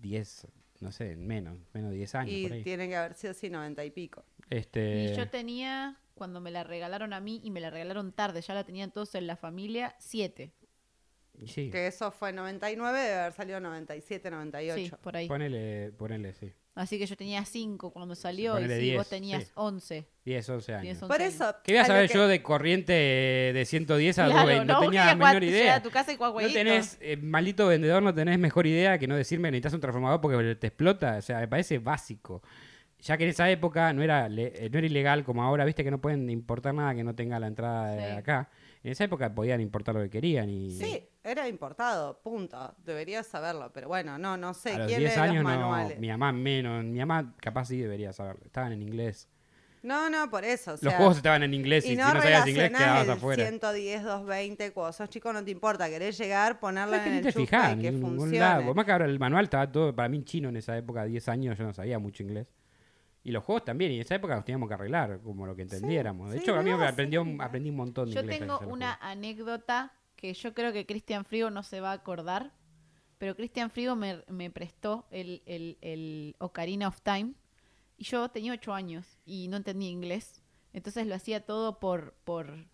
10, 0.01 0.47
no 0.81 0.93
sé, 0.93 1.17
menos, 1.17 1.59
menos 1.73 1.91
de 1.91 1.97
10 1.97 2.15
años. 2.15 2.33
Y 2.33 2.49
por 2.49 2.63
tienen 2.63 2.91
que 2.91 2.97
haber 2.97 3.15
sido 3.15 3.33
así 3.33 3.51
90 3.51 3.85
y 3.85 3.91
pico. 3.91 4.25
Este... 4.49 5.13
Y 5.13 5.17
yo 5.17 5.29
tenía, 5.29 5.97
cuando 6.15 6.41
me 6.41 6.51
la 6.51 6.63
regalaron 6.63 7.13
a 7.13 7.21
mí 7.21 7.41
y 7.43 7.51
me 7.51 7.61
la 7.61 7.71
regalaron 7.71 8.13
tarde, 8.13 8.41
ya 8.43 8.55
la 8.55 8.65
tenían 8.65 8.93
todos 8.93 9.15
en 9.17 9.27
la 9.27 9.37
familia, 9.37 9.97
7 9.99 10.53
sí, 11.47 11.71
Que 11.71 11.87
eso 11.87 12.11
fue 12.11 12.33
99, 12.33 12.99
debe 12.99 13.15
haber 13.15 13.33
salido 13.33 13.61
97, 13.61 14.31
98. 14.31 14.77
Sí, 14.77 14.93
por 15.03 15.17
ahí. 15.17 15.29
ponele, 15.29 15.93
ponele, 15.97 16.33
sí. 16.35 16.53
Así 16.75 16.97
que 16.97 17.07
yo 17.07 17.17
tenía 17.17 17.45
cinco 17.45 17.91
cuando 17.91 18.15
salió 18.15 18.53
ponele 18.55 18.77
y 18.77 18.81
sí, 18.81 18.85
10, 18.87 18.97
vos 18.99 19.09
tenías 19.09 19.45
sí. 19.45 19.51
11. 19.55 20.07
10, 20.25 20.49
11 20.49 20.73
años. 20.75 20.83
10, 20.85 21.03
11 21.03 21.13
Por 21.13 21.21
eso. 21.27 21.57
¿Qué 21.65 21.73
voy 21.73 21.79
a 21.81 21.85
saber 21.85 22.07
que- 22.09 22.15
yo 22.15 22.29
de 22.29 22.41
corriente 22.43 22.93
de 22.93 23.65
110 23.67 24.19
a 24.21 24.27
Claro, 24.27 24.41
220? 24.43 24.73
No, 24.73 24.79
vos 24.79 24.87
tenía 24.87 25.05
la 25.07 25.15
menor 25.17 25.43
idea. 25.45 25.75
a 25.75 25.83
tu 25.83 25.91
casa 25.91 26.13
y 26.13 26.17
No 26.17 26.33
tenés, 26.53 26.97
eh, 27.01 27.17
maldito 27.17 27.67
vendedor, 27.67 28.01
no 28.03 28.15
tenés 28.15 28.39
mejor 28.39 28.67
idea 28.69 28.97
que 28.99 29.09
no 29.09 29.17
decirme 29.17 29.51
necesitas 29.51 29.75
un 29.75 29.81
transformador 29.81 30.21
porque 30.21 30.55
te 30.55 30.69
explota. 30.69 31.17
O 31.17 31.23
sea, 31.23 31.41
me 31.41 31.49
parece 31.49 31.79
básico. 31.79 32.43
Ya 33.01 33.17
que 33.17 33.25
en 33.25 33.31
esa 33.31 33.51
época 33.51 33.93
no 33.93 34.03
era, 34.03 34.29
le- 34.29 34.53
eh, 34.67 34.71
no 34.71 34.79
era 34.79 34.87
ilegal 34.87 35.25
como 35.25 35.43
ahora, 35.43 35.65
viste 35.65 35.83
que 35.83 35.91
no 35.91 36.01
pueden 36.01 36.31
importar 36.31 36.75
nada 36.75 36.95
que 36.95 37.03
no 37.05 37.15
tenga 37.15 37.41
la 37.41 37.47
entrada 37.49 37.91
de 37.93 38.11
Sí. 38.13 38.17
acá. 38.19 38.51
En 38.89 38.93
esa 38.93 39.05
época 39.05 39.35
podían 39.35 39.61
importar 39.61 39.95
lo 39.95 40.01
que 40.01 40.09
querían 40.09 40.49
y 40.49 40.71
Sí, 40.71 41.07
era 41.23 41.47
importado, 41.47 42.23
punto. 42.23 42.75
Deberías 42.87 43.27
saberlo, 43.27 43.71
pero 43.71 43.87
bueno, 43.87 44.17
no, 44.17 44.39
no 44.39 44.55
sé. 44.55 44.73
a 44.73 44.79
los 44.79 44.87
¿Quién 44.87 45.01
10 45.01 45.11
lee 45.11 45.17
los 45.19 45.29
años 45.29 45.45
no, 45.45 45.89
mi 45.99 46.09
mamá 46.09 46.33
menos, 46.33 46.85
mi 46.85 46.99
mamá 46.99 47.35
capaz 47.39 47.67
sí 47.67 47.79
debería 47.83 48.15
saberlo. 48.15 48.47
Estaban 48.47 48.73
en 48.73 48.81
inglés. 48.81 49.29
No, 49.83 50.09
no, 50.09 50.31
por 50.31 50.43
eso. 50.43 50.73
o 50.73 50.79
Los 50.81 50.95
juegos 50.95 51.19
estaban 51.19 51.43
en 51.43 51.53
inglés 51.53 51.85
y, 51.85 51.89
y 51.89 51.91
si 51.91 51.97
no 51.99 52.05
sabías 52.05 52.49
inglés 52.49 52.71
quedabas 52.71 53.05
el 53.05 53.11
afuera. 53.11 53.43
110, 53.43 54.05
220, 54.05 54.73
cuando 54.73 54.93
sos 54.95 55.11
chico 55.11 55.35
no 55.35 55.45
te 55.45 55.51
importa, 55.51 55.87
querés 55.91 56.17
llegar, 56.17 56.59
ponerla 56.59 57.07
en 57.07 57.27
el 57.27 57.31
fijás 57.31 57.77
y 57.77 57.81
que 57.83 57.93
funcione. 57.93 58.39
lado. 58.39 58.75
Más 58.75 58.87
que 58.87 58.93
ahora 58.93 59.05
el 59.05 59.19
manual 59.19 59.45
estaba 59.45 59.71
todo 59.71 59.95
para 59.95 60.09
mí 60.09 60.17
en 60.17 60.25
chino 60.25 60.49
en 60.49 60.57
esa 60.57 60.79
época, 60.79 61.05
10 61.05 61.29
años, 61.29 61.59
yo 61.59 61.65
no 61.65 61.75
sabía 61.75 61.99
mucho 61.99 62.23
inglés. 62.23 62.47
Y 63.29 63.31
los 63.31 63.45
juegos 63.45 63.63
también, 63.67 63.93
y 63.93 63.97
en 63.97 64.01
esa 64.01 64.15
época 64.15 64.35
nos 64.35 64.45
teníamos 64.47 64.69
que 64.69 64.75
arreglar, 64.75 65.21
como 65.23 65.45
lo 65.47 65.55
que 65.55 65.61
entendiéramos. 65.61 66.31
de 66.31 66.39
sí, 66.39 66.43
hecho, 66.45 66.55
a 66.57 66.63
mí 66.63 66.71
no, 66.71 66.79
me 66.79 66.87
sí, 66.87 66.93
aprendió, 66.93 67.25
sí. 67.25 67.37
aprendí 67.39 67.69
un 67.69 67.77
montón 67.77 68.09
de 68.09 68.15
Yo 68.15 68.21
inglés. 68.23 68.39
tengo 68.39 68.59
los 68.63 68.73
una 68.73 68.95
anécdota 69.03 69.93
que 70.17 70.33
yo 70.33 70.55
creo 70.55 70.73
que 70.73 70.87
Cristian 70.87 71.27
Frigo 71.27 71.51
no 71.51 71.63
se 71.63 71.81
va 71.83 71.91
a 71.91 71.95
acordar, 71.95 72.53
pero 73.19 73.37
Cristian 73.37 73.71
Frigo 73.71 73.97
me, 73.97 74.25
me 74.29 74.51
prestó 74.51 75.07
el, 75.11 75.43
el, 75.45 75.77
el 75.83 76.37
Ocarina 76.39 76.89
of 76.89 77.03
Time 77.03 77.35
y 77.99 78.05
yo 78.05 78.31
tenía 78.31 78.55
ocho 78.55 78.73
años 78.73 79.19
y 79.27 79.49
no 79.49 79.59
entendía 79.59 79.91
inglés, 79.91 80.43
entonces 80.73 81.07
lo 81.07 81.15
hacía 81.15 81.45
todo 81.45 81.81
por, 81.81 82.15
por, 82.25 82.67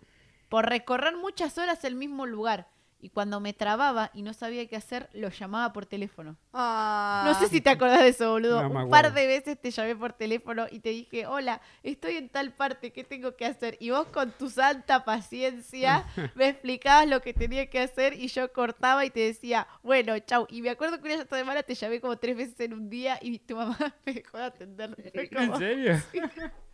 por 0.48 0.66
recorrer 0.68 1.16
muchas 1.16 1.58
horas 1.58 1.84
el 1.84 1.96
mismo 1.96 2.26
lugar. 2.26 2.68
Y 3.04 3.10
cuando 3.10 3.38
me 3.38 3.52
trababa 3.52 4.10
y 4.14 4.22
no 4.22 4.32
sabía 4.32 4.66
qué 4.66 4.76
hacer, 4.76 5.10
lo 5.12 5.28
llamaba 5.28 5.74
por 5.74 5.84
teléfono. 5.84 6.38
Ah, 6.54 7.22
No 7.26 7.38
sé 7.38 7.48
si 7.50 7.60
te 7.60 7.68
acordás 7.68 8.00
de 8.00 8.08
eso, 8.08 8.30
boludo. 8.30 8.66
No 8.66 8.84
Un 8.84 8.88
par 8.90 9.12
de 9.12 9.26
veces 9.26 9.60
te 9.60 9.70
llamé 9.70 9.94
por 9.94 10.14
teléfono 10.14 10.64
y 10.70 10.78
te 10.80 10.88
dije, 10.88 11.26
hola, 11.26 11.60
estoy 11.82 12.16
en 12.16 12.30
tal 12.30 12.52
parte, 12.54 12.94
¿qué 12.94 13.04
tengo 13.04 13.36
que 13.36 13.44
hacer? 13.44 13.76
Y 13.78 13.90
vos 13.90 14.06
con 14.06 14.30
tu 14.32 14.48
santa 14.48 15.04
paciencia 15.04 16.06
me 16.34 16.48
explicabas 16.48 17.06
lo 17.06 17.20
que 17.20 17.34
tenía 17.34 17.68
que 17.68 17.80
hacer 17.80 18.14
y 18.14 18.28
yo 18.28 18.50
cortaba 18.54 19.04
y 19.04 19.10
te 19.10 19.20
decía, 19.20 19.66
bueno, 19.82 20.18
chau. 20.20 20.46
Y 20.48 20.62
me 20.62 20.70
acuerdo 20.70 20.98
que 21.02 21.14
una 21.14 21.26
semana 21.26 21.62
te 21.62 21.74
llamé 21.74 22.00
como 22.00 22.16
tres 22.16 22.38
veces 22.38 22.58
en 22.60 22.72
un 22.72 22.88
día 22.88 23.18
y 23.20 23.38
tu 23.38 23.54
mamá 23.56 23.76
me 24.06 24.14
dejó 24.14 24.38
de 24.38 24.44
atender. 24.44 24.96
Fue 25.12 25.28
¿En 25.30 25.46
como, 25.46 25.58
serio? 25.58 26.00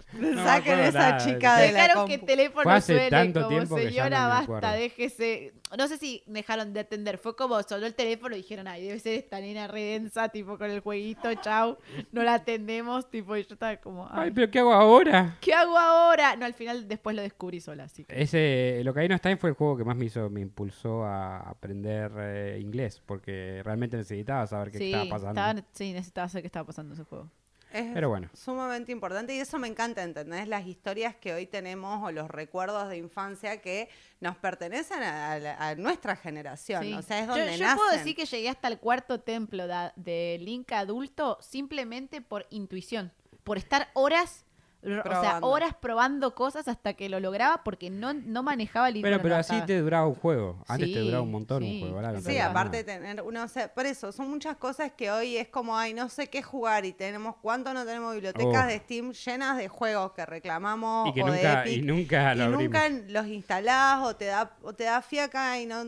Saquen 0.45 0.81
esa 0.81 0.99
nada. 1.11 1.19
chica 1.19 1.57
de 1.59 1.71
la 1.71 1.83
Dejaron 1.83 2.07
que 2.09 2.15
el 2.15 2.19
compu. 2.21 2.27
teléfono 2.35 2.81
suene 2.81 3.11
tanto 3.11 3.45
como 3.49 3.79
señora, 3.79 4.27
basta, 4.27 4.43
acuerdo". 4.43 4.71
déjese. 4.73 5.55
No 5.79 5.87
sé 5.87 5.99
si 5.99 6.20
dejaron 6.27 6.73
de 6.73 6.81
atender, 6.81 7.19
fue 7.19 7.35
como 7.37 7.63
sonó 7.63 7.87
el 7.87 7.95
teléfono 7.95 8.35
y 8.35 8.39
dijeron, 8.39 8.67
ay, 8.69 8.85
debe 8.87 8.99
ser 8.99 9.15
esta 9.19 9.41
nena 9.41 9.67
redensa, 9.67 10.29
tipo 10.29 10.57
con 10.59 10.71
el 10.71 10.81
jueguito, 10.81 11.33
chau, 11.37 11.79
no 12.13 12.23
la 12.23 12.35
atendemos, 12.35 13.11
tipo, 13.11 13.37
y 13.37 13.43
yo 13.45 13.55
estaba 13.55 13.77
como, 13.79 14.05
Ay, 14.11 14.25
ay, 14.25 14.31
pero 14.33 14.51
¿qué 14.51 14.59
hago 14.59 14.73
ahora? 14.73 15.37
¿qué 15.41 15.53
hago 15.55 15.79
ahora? 15.79 16.37
No, 16.37 16.45
al 16.47 16.55
final 16.55 16.89
después 16.89 17.15
lo 17.17 17.23
descubrí 17.23 17.61
sola, 17.61 17.85
así 17.85 18.05
que. 18.05 18.21
Ese, 18.23 18.81
el 18.81 18.89
Ocarina 18.89 19.17
of 19.17 19.21
Time 19.21 19.37
fue 19.37 19.51
el 19.51 19.57
juego 19.57 19.77
que 19.77 19.85
más 19.85 19.97
me 19.97 20.07
hizo, 20.07 20.29
me 20.31 20.41
impulsó 20.41 21.05
a 21.05 21.39
aprender 21.51 22.11
eh, 22.19 22.59
inglés, 22.61 23.03
porque 23.05 23.61
realmente 23.65 23.97
necesitaba 23.97 24.47
saber 24.47 24.71
qué 24.71 24.79
Sí, 24.79 24.85
estaba 24.93 25.09
pasando. 25.11 25.41
estaba- 25.41 25.67
sí, 25.73 25.93
necesitaba 25.93 26.29
saber 26.29 26.43
qué 26.43 26.47
estaba 26.49 26.67
pasando 26.67 26.95
en 26.95 27.01
ese 27.01 27.05
juego. 27.09 27.31
Es 27.73 27.87
Pero 27.95 28.09
bueno. 28.09 28.29
sumamente 28.35 28.91
importante 28.93 29.35
y 29.35 29.39
eso 29.39 29.59
me 29.59 29.69
encanta, 29.69 30.03
¿entendés? 30.03 30.49
Las 30.49 30.67
historias 30.67 31.15
que 31.15 31.33
hoy 31.35 31.47
tenemos 31.47 32.03
o 32.03 32.11
los 32.11 32.29
recuerdos 32.29 32.89
de 32.89 32.97
infancia 32.97 33.61
que 33.61 33.89
nos 34.21 34.37
pertenecen 34.37 35.03
a, 35.03 35.75
nuestra 35.77 36.17
generación. 36.17 36.83
Sí. 36.83 36.95
O 36.95 37.03
sea, 37.03 37.21
es 37.21 37.27
Yo- 37.29 37.37
donde 37.37 37.57
yo, 37.57 37.63
nacen. 37.65 37.77
puedo 37.79 37.91
decir 37.93 38.17
que 38.17 38.27
llegué 38.27 38.49
hasta 38.49 38.69
el 38.69 38.79
cuarto 38.79 39.21
templo 39.21 39.67
da- 39.67 39.93
de 39.97 40.39
Link 40.41 40.73
adulto 40.73 41.39
simplemente 41.41 42.21
por 42.21 42.47
intuición, 42.51 43.13
por 43.45 43.57
estar 43.57 43.89
horas, 43.95 44.45
o 44.83 45.21
sea, 45.21 45.39
horas 45.43 45.75
probando 45.79 46.35
cosas 46.35 46.67
hasta 46.67 46.95
que 46.95 47.09
lo 47.11 47.21
lograba 47.21 47.63
porque 47.65 47.91
no, 47.91 48.15
no 48.15 48.43
manejaba 48.43 48.89
el 48.89 48.95
Bueno, 48.95 49.09
idioma. 49.17 49.23
pero 49.23 49.37
así 49.37 49.61
te 49.67 49.79
duraba 49.81 50.07
un 50.07 50.15
juego. 50.15 50.63
Antes 50.69 50.93
te 50.93 51.01
duraba 51.01 51.23
un 51.23 51.31
montón 51.31 51.63
sí, 51.63 51.75
un 51.75 51.81
juego. 51.81 51.97
ahora 51.97 52.13
no 52.13 52.21
Sí, 52.23 52.39
aparte 52.39 52.79
de 52.79 52.85
tener 52.85 53.21
uno, 53.23 53.43
o 53.45 53.49
sea, 53.49 53.73
por 53.75 53.85
eso, 53.87 54.11
son 54.13 54.31
muchas 54.31 54.57
cosas 54.57 54.93
que 54.93 55.11
hoy 55.11 55.37
es 55.37 55.49
como, 55.49 55.77
ay, 55.77 55.93
no 55.93 56.09
sé 56.09 56.29
qué 56.29 56.43
jugar 56.43 56.85
y 56.87 56.93
tenemos, 56.93 57.37
¿cuánto 57.43 57.75
no 57.75 57.85
tenemos 57.85 58.13
bibliotecas 58.15 58.65
Oh. 58.65 58.69
de 58.69 58.79
Steam 58.79 59.13
llenas 59.13 59.59
de 59.59 59.69
juegos 59.69 60.13
que 60.13 60.25
reclamamos 60.25 61.09
Y 61.11 61.13
que 61.13 61.23
o 61.23 61.27
nunca, 61.27 61.63
de 61.63 61.71
y 61.71 61.75
Epic 61.75 61.85
nunca 61.87 62.35
y 62.35 62.39
lo 62.39 62.49
nunca 62.49 62.89
los 62.89 63.27
instalás 63.27 64.01
o 64.03 64.17
te 64.17 64.27
da, 64.27 64.57
o 64.63 64.73
te 64.73 64.85
da 64.85 65.03
fiaca 65.03 65.59
y 65.61 65.67
no 65.67 65.85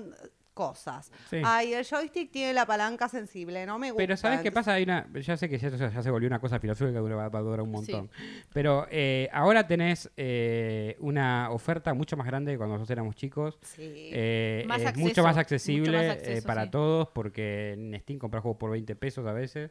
cosas. 0.53 1.11
Sí. 1.31 1.41
Ay, 1.45 1.73
el 1.75 1.85
joystick 1.85 2.31
tiene 2.31 2.53
la 2.53 2.67
palanca 2.67 3.09
sensible, 3.09 3.65
no 3.67 3.79
me 3.79 3.91
gusta. 3.91 4.03
Pero 4.03 4.17
¿sabes 4.17 4.41
qué 4.41 4.53
pasa? 4.53 4.75
Hay 4.75 4.85
una, 4.85 5.07
ya 5.21 5.37
sé 5.37 5.49
que 5.49 5.59
ya, 5.59 5.69
ya 5.71 6.03
se 6.03 6.11
volvió 6.11 6.27
una 6.29 6.39
cosa 6.41 6.59
filosófica 6.59 6.95
que 6.99 7.01
dura- 7.01 7.29
va 7.29 7.39
a 7.39 7.43
durar 7.43 7.61
un 7.63 7.69
Sí. 7.85 7.93
montón. 7.93 8.11
Pero 8.53 8.87
eh, 8.91 9.29
ahora 9.33 9.67
tenés 9.67 10.11
eh, 10.17 10.97
una 11.01 11.51
oferta 11.51 11.95
mucho 11.95 12.17
más 12.17 12.27
grande 12.27 12.53
que 12.53 12.59
cuando 12.59 12.75
nosotros 12.75 12.91
éramos 12.91 13.17
chicos. 13.17 13.59
Sí. 13.63 13.83
Eh, 14.13 14.65
Más 14.67 14.81
es 14.81 14.87
acceso, 14.89 15.07
mucho 15.07 15.23
más 15.23 15.33
mucho 15.35 15.41
accesible 15.41 15.97
más 15.97 16.05
eh, 16.07 16.11
acceso, 16.11 16.47
para 16.47 16.71
todos 16.71 17.09
porque 17.09 17.73
en 17.73 17.99
Steam 18.01 18.19
compras 18.19 18.43
juegos 18.43 18.59
por 18.59 18.71
20 18.71 18.95
pesos 18.97 19.27
a 19.27 19.33
veces. 19.33 19.71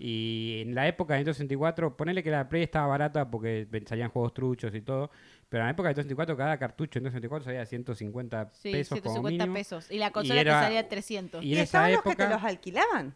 Y 0.00 0.62
en 0.62 0.74
la 0.76 0.86
época 0.86 1.14
de 1.14 1.18
Nintendo 1.20 1.34
64, 1.34 1.96
ponele 1.96 2.22
que 2.22 2.30
la 2.30 2.48
Play 2.48 2.62
estaba 2.62 2.86
barata 2.86 3.28
porque 3.28 3.66
salían 3.86 4.10
juegos 4.10 4.32
truchos 4.32 4.72
y 4.74 4.80
todo. 4.80 5.10
Pero 5.48 5.62
en 5.62 5.66
la 5.66 5.70
época 5.72 5.88
de 5.88 5.94
Nintendo 5.94 6.08
64, 6.10 6.36
cada 6.36 6.56
cartucho 6.58 6.98
en 7.00 7.04
Nintendo 7.04 7.18
64 7.28 7.44
salía 7.44 7.66
150 7.66 8.50
Sí, 8.52 8.70
pesos 8.70 9.00
como 9.00 9.14
150 9.14 9.44
mínimo. 9.44 9.54
pesos. 9.54 9.90
Y 9.90 9.98
la 9.98 10.12
consola 10.12 10.40
era- 10.40 10.60
te 10.60 10.64
salía 10.66 10.88
300. 10.88 11.42
y 11.44 11.48
y 11.48 11.52
en 11.54 11.58
esa 11.58 11.64
estaban 11.64 11.92
los 11.92 12.02
que 12.02 12.08
te 12.14 12.22
época- 12.22 12.34
los 12.36 12.44
alquilaban. 12.44 13.14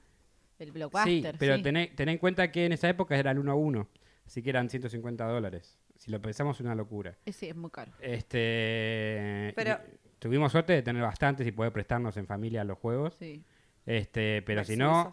el 0.59 0.67
Sí, 0.69 0.73
blockbuster. 0.73 1.37
pero 1.39 1.57
sí. 1.57 1.63
Tené, 1.63 1.87
tené 1.89 2.13
en 2.13 2.19
cuenta 2.19 2.51
que 2.53 2.67
en 2.67 2.73
esa 2.73 2.89
época 2.89 3.17
era 3.17 3.31
el 3.33 3.39
1 3.39 3.51
a 3.53 3.55
1. 3.55 3.89
Así 4.27 4.43
que 4.43 4.51
eran 4.51 4.69
150 4.69 5.25
dólares. 5.27 5.79
Si 5.97 6.11
lo 6.11 6.21
pensamos, 6.21 6.57
es 6.57 6.61
una 6.63 6.75
locura. 6.75 7.17
Eh, 7.27 7.33
Sí, 7.33 7.49
es 7.49 7.55
muy 7.57 7.71
caro. 7.71 7.93
Este, 8.01 9.53
Pero- 9.57 9.79
y 9.93 10.19
tuvimos 10.19 10.53
suerte 10.53 10.73
de 10.73 10.83
tener 10.83 11.03
bastantes 11.03 11.47
y 11.47 11.53
poder 11.53 11.73
prestarnos 11.73 12.17
en 12.17 12.27
familia 12.27 12.65
los 12.65 12.79
juegos. 12.79 13.15
Sí. 13.19 13.43
Este, 13.87 14.43
pero 14.43 14.65
si 14.65 14.77
no. 14.77 15.13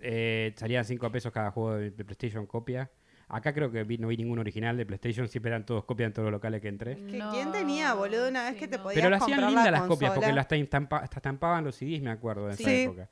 Eh, 0.00 0.52
salían 0.56 0.84
5 0.84 1.10
pesos 1.10 1.32
cada 1.32 1.50
juego 1.50 1.74
de, 1.74 1.90
de 1.90 2.04
PlayStation 2.04 2.46
copia. 2.46 2.90
Acá 3.30 3.52
creo 3.52 3.70
que 3.70 3.84
vi- 3.84 3.98
no 3.98 4.08
vi 4.08 4.16
ningún 4.16 4.38
original 4.38 4.76
de 4.76 4.86
PlayStation, 4.86 5.28
siempre 5.28 5.50
eran 5.50 5.66
todos 5.66 5.84
copias 5.84 6.06
en 6.06 6.12
todos 6.14 6.26
los 6.26 6.32
locales 6.32 6.62
que 6.62 6.68
entré. 6.68 6.96
Que 6.96 7.18
No, 7.18 7.30
¿Quién 7.30 7.52
tenía, 7.52 7.92
boludo, 7.92 8.28
una 8.28 8.44
vez 8.44 8.54
sí, 8.54 8.60
que 8.60 8.68
te 8.68 8.78
no. 8.78 8.84
podías 8.84 8.96
Pero 8.96 9.10
lo 9.10 9.16
hacían 9.16 9.30
comprar 9.36 9.50
lindas 9.50 9.64
la 9.66 9.70
las 9.72 9.82
copias, 9.82 10.12
porque 10.12 10.32
las 10.32 10.46
estampa- 10.48 11.04
estampaban 11.04 11.62
los 11.64 11.74
CDs, 11.76 12.00
me 12.00 12.10
acuerdo, 12.10 12.46
de 12.46 12.54
esa 12.54 12.64
Sí. 12.64 12.70
época. 12.84 13.10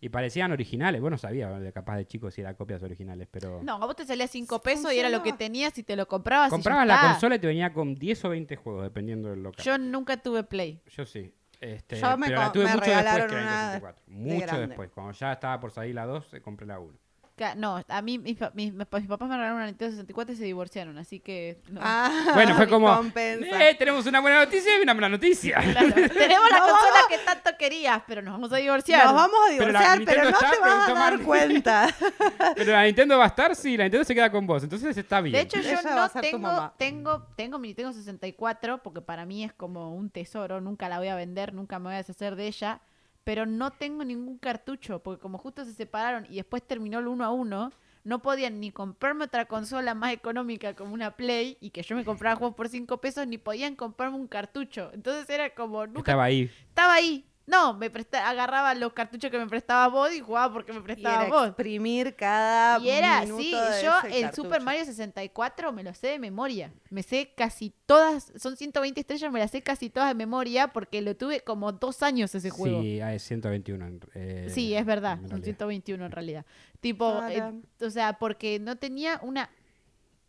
Y 0.00 0.08
parecían 0.08 0.50
originales. 0.50 1.00
Bueno, 1.00 1.16
sabía 1.16 1.48
de 1.60 1.72
capaz 1.72 1.96
de 1.96 2.06
chicos 2.06 2.34
si 2.34 2.40
eran 2.40 2.56
copias 2.56 2.82
originales, 2.82 3.28
pero... 3.30 3.60
No, 3.62 3.74
a 3.74 3.86
vos 3.86 3.94
te 3.94 4.04
salía 4.04 4.26
5 4.26 4.56
Sí, 4.56 4.60
pesos 4.64 4.92
y 4.92 4.98
era 4.98 5.08
lo 5.10 5.22
que 5.22 5.32
tenías 5.32 5.78
y 5.78 5.84
te 5.84 5.94
lo 5.94 6.08
comprabas. 6.08 6.48
y 6.48 6.50
ya 6.50 6.56
Comprabas 6.56 6.86
la 6.88 6.94
está. 6.96 7.10
consola 7.12 7.36
y 7.36 7.38
te 7.38 7.46
venía 7.46 7.72
con 7.72 7.94
10 7.94 8.24
o 8.24 8.30
20 8.30 8.56
juegos, 8.56 8.82
dependiendo 8.82 9.30
del 9.30 9.44
local. 9.44 9.64
Yo 9.64 9.78
nunca 9.78 10.16
tuve 10.16 10.42
Play. 10.42 10.80
Yo 10.88 11.06
sí. 11.06 11.32
Este, 11.62 11.94
Yo 11.96 12.16
me 12.18 12.26
pero 12.26 12.40
la 12.40 12.52
tuve 12.52 12.64
me 12.64 12.74
mucho 12.74 12.90
después 12.90 12.96
regalaron 12.96 13.28
que 13.28 13.34
la 13.36 13.40
una 13.40 13.50
Nintendo 13.50 13.80
64. 13.80 14.02
de 14.06 14.12
Mucho 14.12 14.46
grande. 14.46 14.66
después. 14.66 14.90
Cuando 14.90 15.12
ya 15.12 15.32
estaba 15.32 15.60
por 15.60 15.70
salir 15.70 15.94
la 15.94 16.06
2, 16.06 16.34
eh, 16.34 16.40
compré 16.42 16.66
la 16.66 16.80
1. 16.80 16.98
Ca- 17.42 17.56
No, 17.56 17.82
a 17.88 18.02
mí 18.02 18.18
mis, 18.20 18.36
pa- 18.36 18.52
mis- 18.54 18.72
mis 18.72 18.86
pa- 18.86 19.00
mis 19.00 19.08
papás 19.08 19.28
me 19.28 19.34
regalaron 19.34 19.56
una 19.56 19.66
Nintendo 19.66 19.90
64 19.90 20.32
y 20.34 20.36
se 20.36 20.44
divorciaron, 20.44 20.96
así 20.96 21.18
que... 21.18 21.60
no. 21.70 21.80
Ah, 21.82 22.30
Bueno, 22.34 22.54
fue 22.54 22.68
como... 22.68 23.02
"Eh, 23.16 23.74
tenemos 23.76 24.06
una 24.06 24.20
buena 24.20 24.44
noticia 24.44 24.78
y 24.78 24.82
una 24.82 24.94
mala 24.94 25.08
noticia. 25.08 25.58
Claro, 25.60 25.88
tenemos 25.92 26.50
la 26.50 26.58
No, 26.58 26.66
consola 26.68 27.00
que 27.08 27.18
tanto 27.18 27.50
querías, 27.58 28.00
pero 28.06 28.22
nos 28.22 28.34
vamos 28.34 28.52
a 28.52 28.56
divorciar. 28.58 29.06
Nos 29.06 29.14
vamos 29.14 29.36
a 29.44 29.50
Pero 29.50 29.66
divorciar, 29.66 29.98
pero, 30.04 30.22
Nintendo 30.22 30.30
no 30.30 30.36
está, 30.36 30.50
te 30.52 30.60
vas 30.60 30.88
a 30.88 30.92
dar 30.94 31.16
mal. 31.18 31.26
cuenta. 31.26 31.88
Pero 32.54 32.72
la 32.72 32.84
Nintendo 32.84 33.18
va 33.18 33.24
a 33.24 33.28
estar, 33.28 33.56
sí, 33.56 33.76
la 33.76 33.84
Nintendo 33.84 34.04
se 34.04 34.14
queda 34.14 34.30
con 34.30 34.46
vos. 34.46 34.62
Entonces 34.62 34.96
está 34.96 35.20
bien. 35.20 35.32
De 35.32 35.40
hecho, 35.40 35.60
yo 35.60 35.70
Ella 35.70 35.82
no 35.82 36.20
tengo, 36.20 36.72
tengo, 36.78 37.22
tengo 37.34 37.58
mi 37.58 37.68
Nintendo 37.68 37.92
64 37.92 38.82
porque 38.84 39.00
para 39.00 39.26
mí 39.26 39.42
es 39.42 39.52
como 39.52 39.94
un 39.96 40.10
tesoro, 40.10 40.60
nunca 40.60 40.88
la 40.88 40.98
voy 40.98 41.08
a 41.08 41.16
vender, 41.16 41.52
nunca 41.54 41.78
me 41.80 41.86
voy 41.86 41.94
a 41.94 41.98
deshacer 41.98 42.36
de 42.36 42.46
ella. 42.46 42.80
Pero 43.24 43.46
no 43.46 43.70
tengo 43.70 44.04
ningún 44.04 44.38
cartucho, 44.38 45.00
porque 45.02 45.20
como 45.20 45.38
justo 45.38 45.64
se 45.64 45.72
separaron 45.72 46.26
y 46.28 46.36
después 46.36 46.62
terminó 46.66 46.98
el 46.98 47.06
uno 47.06 47.24
a 47.24 47.30
uno, 47.30 47.70
no 48.04 48.20
podían 48.20 48.58
ni 48.60 48.72
comprarme 48.72 49.24
otra 49.24 49.46
consola 49.46 49.94
más 49.94 50.12
económica 50.12 50.74
como 50.74 50.92
una 50.92 51.12
Play 51.12 51.56
y 51.60 51.70
que 51.70 51.82
yo 51.82 51.94
me 51.94 52.04
compraba 52.04 52.36
juegos 52.36 52.56
por 52.56 52.68
5 52.68 53.00
pesos, 53.00 53.26
ni 53.26 53.38
podían 53.38 53.76
comprarme 53.76 54.16
un 54.16 54.26
cartucho. 54.26 54.90
Entonces 54.92 55.28
era 55.30 55.54
como, 55.54 55.86
nunca 55.86 56.00
Estaba 56.00 56.24
ahí. 56.24 56.50
estaba 56.68 56.94
ahí. 56.94 57.24
No, 57.52 57.74
me 57.74 57.90
presta, 57.90 58.28
agarraba 58.30 58.74
los 58.74 58.94
cartuchos 58.94 59.30
que 59.30 59.38
me 59.38 59.46
prestaba 59.46 59.86
vos 59.88 60.10
y 60.14 60.20
jugaba 60.20 60.50
porque 60.52 60.72
me 60.72 60.78
Y 60.78 60.82
prestaba 60.82 61.24
era 61.26 61.28
vos. 61.32 61.46
exprimir 61.48 62.16
cada 62.16 62.78
Y 62.78 62.88
era 62.88 63.20
minuto 63.20 63.40
así, 63.40 63.50
de 63.50 63.82
yo 63.84 63.98
ese 63.98 64.16
el 64.16 64.22
cartucho. 64.22 64.42
Super 64.42 64.60
Mario 64.62 64.84
64 64.86 65.72
me 65.72 65.82
lo 65.82 65.92
sé 65.94 66.06
de 66.08 66.18
memoria. 66.18 66.72
Me 66.90 67.02
sé 67.02 67.32
casi 67.36 67.72
todas, 67.86 68.32
son 68.36 68.56
120 68.56 68.98
estrellas, 69.00 69.30
me 69.30 69.38
las 69.38 69.50
sé 69.50 69.60
casi 69.62 69.90
todas 69.90 70.08
de 70.08 70.14
memoria 70.14 70.68
porque 70.68 71.02
lo 71.02 71.14
tuve 71.14 71.40
como 71.40 71.72
dos 71.72 72.02
años 72.02 72.34
ese 72.34 72.50
juego. 72.50 72.80
Sí, 72.82 73.00
ah, 73.00 73.12
es 73.14 73.22
121. 73.22 73.86
en- 73.86 74.00
eh, 74.14 74.46
Sí, 74.50 74.74
es 74.74 74.86
verdad, 74.86 75.12
en 75.14 75.20
son 75.20 75.28
realidad. 75.30 75.44
121 75.44 76.06
en 76.06 76.12
realidad. 76.12 76.46
Tipo, 76.80 77.22
eh, 77.28 77.42
o 77.80 77.90
sea, 77.90 78.14
porque 78.14 78.58
no 78.58 78.76
tenía 78.76 79.20
una 79.22 79.50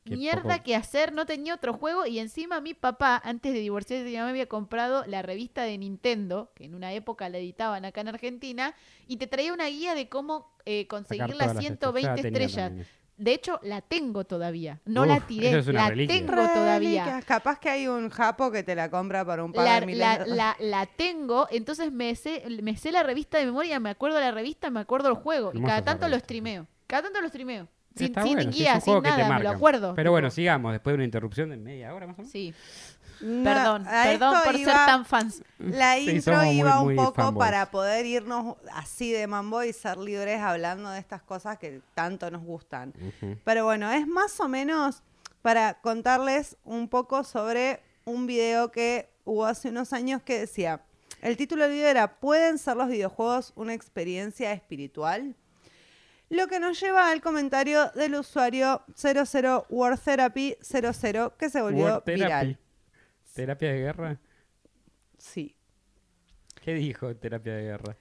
Qué 0.06 0.18
mierda 0.18 0.42
poco- 0.44 0.64
que 0.64 0.76
hacer, 0.76 1.14
no 1.14 1.26
tenía 1.26 1.54
otro 1.56 1.74
juego 1.74 2.06
y 2.06 2.20
encima 2.20 2.60
mi 2.62 2.74
papá, 2.74 3.22
antes 3.24 3.54
de 3.54 3.60
divorciarse, 3.60 4.12
ya 4.12 4.24
me 4.24 4.32
había 4.32 4.48
comprado 4.48 5.06
la 5.08 5.22
revista 5.22 5.64
de 5.64 5.78
Nintendo, 5.78 6.52
que 6.56 6.66
en 6.66 6.76
una 6.76 6.92
época 6.94 7.30
la 7.30 7.38
editaban 7.38 7.86
acá 7.86 8.02
en 8.02 8.10
Argentina, 8.10 8.76
y 9.08 9.18
te 9.18 9.28
traía 9.28 9.54
una 9.54 9.68
guía 9.68 9.96
de 9.96 10.10
cómo 10.10 10.52
eh, 10.66 10.88
conseguir 10.88 11.36
las 11.36 11.48
todas 11.50 11.58
ciento 11.60 11.88
estrellas. 11.90 12.20
120 12.20 12.22
Ya 12.22 12.22
tenía 12.22 12.46
estrellas. 12.48 12.88
De 13.16 13.32
hecho, 13.34 13.60
la 13.62 13.82
tengo 13.82 14.24
todavía. 14.26 14.82
No 14.86 15.02
Uf, 15.04 15.08
la 15.08 15.18
eso 15.18 15.28
tiré, 15.28 15.58
es 15.60 15.68
una 15.68 15.84
la 15.84 15.90
reliquia. 15.90 16.18
tengo 16.18 16.32
todavía. 16.54 17.22
Capaz 17.26 17.60
que 17.60 17.70
hay 17.70 17.88
un 17.88 18.10
japo 18.10 18.52
que 18.52 18.64
te 18.64 18.74
la 18.76 18.90
compra 18.90 19.24
por 19.24 19.40
un 19.40 19.54
par 19.54 19.66
La, 19.66 19.80
de 19.86 19.96
la, 19.96 20.26
la, 20.26 20.56
la 20.60 20.86
tengo, 20.88 21.48
entonces 21.52 21.92
me 21.92 22.16
sé, 22.16 22.44
me 22.64 22.76
sé 22.76 22.92
la 22.92 23.04
revista 23.04 23.38
de 23.38 23.46
memoria, 23.46 23.80
me 23.80 23.92
acuerdo 23.92 24.18
de 24.18 24.24
la 24.24 24.32
revista, 24.32 24.72
me 24.72 24.80
acuerdo 24.80 25.10
el 25.10 25.16
juego. 25.16 25.52
Y 25.54 25.62
cada 25.62 25.84
tanto 25.84 26.08
lo 26.08 26.12
revista. 26.14 26.26
streameo. 26.26 26.68
Cada 26.88 27.04
tanto 27.04 27.22
lo 27.22 27.28
streameo. 27.30 27.68
Sin, 27.96 28.08
Está 28.08 28.24
sin 28.24 28.34
bueno, 28.34 28.52
sí, 28.52 28.58
es 28.58 28.64
guía, 28.64 28.74
un 28.76 28.82
juego 28.82 29.02
sin 29.02 29.04
que 29.12 29.16
te 29.16 29.24
nada, 29.24 29.38
me 29.38 29.44
lo 29.44 29.50
acuerdo. 29.52 29.94
Pero 29.96 30.12
bueno, 30.12 30.30
sigamos. 30.32 30.72
Después 30.72 30.92
de 30.94 30.96
una 30.96 31.04
interrupción 31.06 31.50
de 31.50 31.58
media 31.58 31.94
hora 31.94 32.08
más 32.08 32.16
o 32.16 32.18
menos. 32.20 32.32
Sí, 32.32 32.54
No, 33.22 33.44
perdón, 33.44 33.86
perdón 33.86 34.36
por 34.44 34.56
ser 34.58 34.66
tan 34.66 35.06
fans. 35.06 35.44
La 35.60 35.96
Sí, 35.96 36.10
intro 36.10 36.38
muy, 36.38 36.50
iba 36.50 36.80
un 36.80 36.86
muy 36.88 36.96
poco 36.96 37.14
fanboys. 37.22 37.46
para 37.48 37.72
poder 37.72 38.06
irnos 38.06 38.56
así 38.74 39.12
de 39.12 39.28
mambo 39.28 39.64
y 39.64 39.72
ser 39.74 39.98
libres 39.98 40.42
hablando 40.42 40.90
de 40.90 41.00
estas 41.00 41.22
cosas 41.22 41.58
que 41.60 41.82
tanto 41.94 42.30
nos 42.32 42.44
gustan. 42.44 42.94
Pero 43.44 43.64
bueno, 43.66 43.92
es 43.92 44.08
más 44.08 44.40
o 44.40 44.50
menos 44.50 45.04
para 45.42 45.76
contarles 45.82 46.58
un 46.64 46.88
poco 46.88 47.24
sobre 47.24 47.82
un 48.06 48.26
video 48.28 48.72
que 48.72 49.10
hubo 49.24 49.46
hace 49.46 49.70
unos 49.70 49.94
años 49.94 50.22
que 50.24 50.40
decía, 50.40 50.82
el 51.22 51.38
título 51.38 51.64
del 51.64 51.74
video 51.74 51.88
era 51.90 52.20
¿Pueden 52.20 52.58
ser 52.58 52.76
los 52.76 52.90
videojuegos 52.90 53.54
una 53.56 53.74
experiencia 53.74 54.52
espiritual? 54.52 55.36
Lo 56.34 56.48
que 56.48 56.60
nos 56.60 56.80
lleva 56.82 57.12
al 57.12 57.22
comentario 57.22 57.90
del 57.94 58.16
usuario 58.16 58.82
00 58.96 59.68
War 59.70 59.98
Therapy 60.00 60.56
00 60.62 61.38
que 61.38 61.50
se 61.50 61.62
volvió 61.62 62.02
therapy. 62.02 62.14
viral. 62.24 62.60
¿Terapia 63.36 63.72
de 63.72 63.80
guerra? 63.80 64.20
Sí. 65.18 65.56
¿Qué 66.64 66.74
dijo 66.74 67.16
terapia 67.16 67.54
de 67.54 67.64
guerra? 67.64 67.96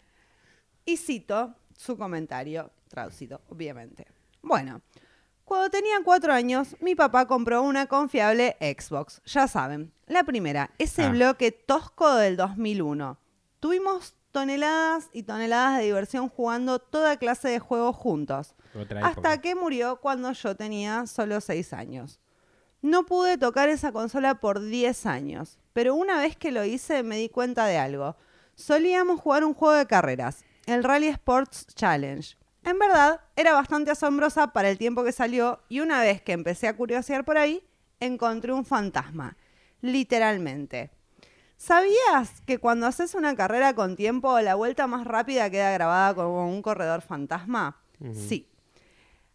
Y 0.87 0.97
cito 0.97 1.55
su 1.77 1.97
comentario, 1.99 2.71
traducido, 2.89 3.43
obviamente. 3.51 4.07
Bueno, 4.41 4.81
cuando 5.45 5.69
tenía 5.69 5.97
cuatro 6.03 6.33
años, 6.33 6.75
mi 6.81 6.95
papá 6.95 7.27
compró 7.27 7.63
una 7.63 7.87
confiable 7.87 8.57
Xbox. 8.61 9.21
Ya 9.27 9.47
saben, 9.47 9.93
la 10.07 10.25
primera, 10.25 10.71
ese 10.79 11.03
Ah. 11.05 11.11
bloque 11.11 11.53
tosco 11.53 12.15
del 12.15 12.37
2001. 12.39 13.19
Tuvimos 13.61 14.15
toneladas 14.33 15.09
y 15.13 15.23
toneladas 15.23 15.79
de 15.79 15.85
diversión 15.85 16.29
jugando 16.29 16.79
toda 16.79 17.19
clase 17.19 17.49
de 17.49 17.59
juegos 17.59 17.95
juntos. 17.95 18.55
Hasta 19.03 19.41
que 19.41 19.55
murió 19.55 20.01
cuando 20.01 20.33
yo 20.33 20.57
tenía 20.57 21.07
solo 21.07 21.41
6 21.41 21.73
años. 21.75 22.19
No 22.81 23.07
pude 23.07 23.39
tocar 23.39 23.69
esa 23.69 23.93
consola 23.93 24.41
por 24.41 24.61
10 24.61 25.07
años, 25.07 25.59
pero 25.73 25.95
una 25.95 26.19
vez 26.19 26.37
que 26.37 26.51
lo 26.51 26.65
hice 26.65 27.03
me 27.05 27.17
di 27.17 27.29
cuenta 27.29 27.67
de 27.67 27.79
algo. 27.79 28.17
Solíamos 28.57 29.21
jugar 29.21 29.45
un 29.45 29.55
juego 29.55 29.75
de 29.75 29.87
carreras, 29.87 30.45
el 30.67 30.83
Rally 30.83 31.09
Sports 31.09 31.67
Challenge. 31.75 32.37
En 32.65 32.79
verdad, 32.79 33.21
era 33.37 33.53
bastante 33.53 33.91
asombrosa 33.91 34.53
para 34.53 34.71
el 34.71 34.79
tiempo 34.79 35.05
que 35.05 35.13
salió 35.13 35.61
y 35.69 35.81
una 35.81 36.01
vez 36.01 36.23
que 36.23 36.33
empecé 36.33 36.69
a 36.69 36.77
curiosear 36.77 37.25
por 37.25 37.39
ahí, 37.39 37.65
encontré 38.01 38.53
un 38.53 38.65
fantasma, 38.65 39.37
literalmente. 39.81 40.91
¿Sabías 41.63 42.41
que 42.45 42.59
cuando 42.59 42.89
haces 42.89 43.15
una 43.15 43.37
carrera 43.37 43.73
con 43.73 43.95
tiempo, 43.95 44.41
la 44.41 44.57
vuelta 44.57 44.89
más 44.89 45.07
rápida 45.07 45.49
queda 45.49 45.71
grabada 45.71 46.13
como 46.13 46.49
un 46.49 46.61
corredor 46.61 47.03
fantasma? 47.03 47.77
Sí. 48.15 48.49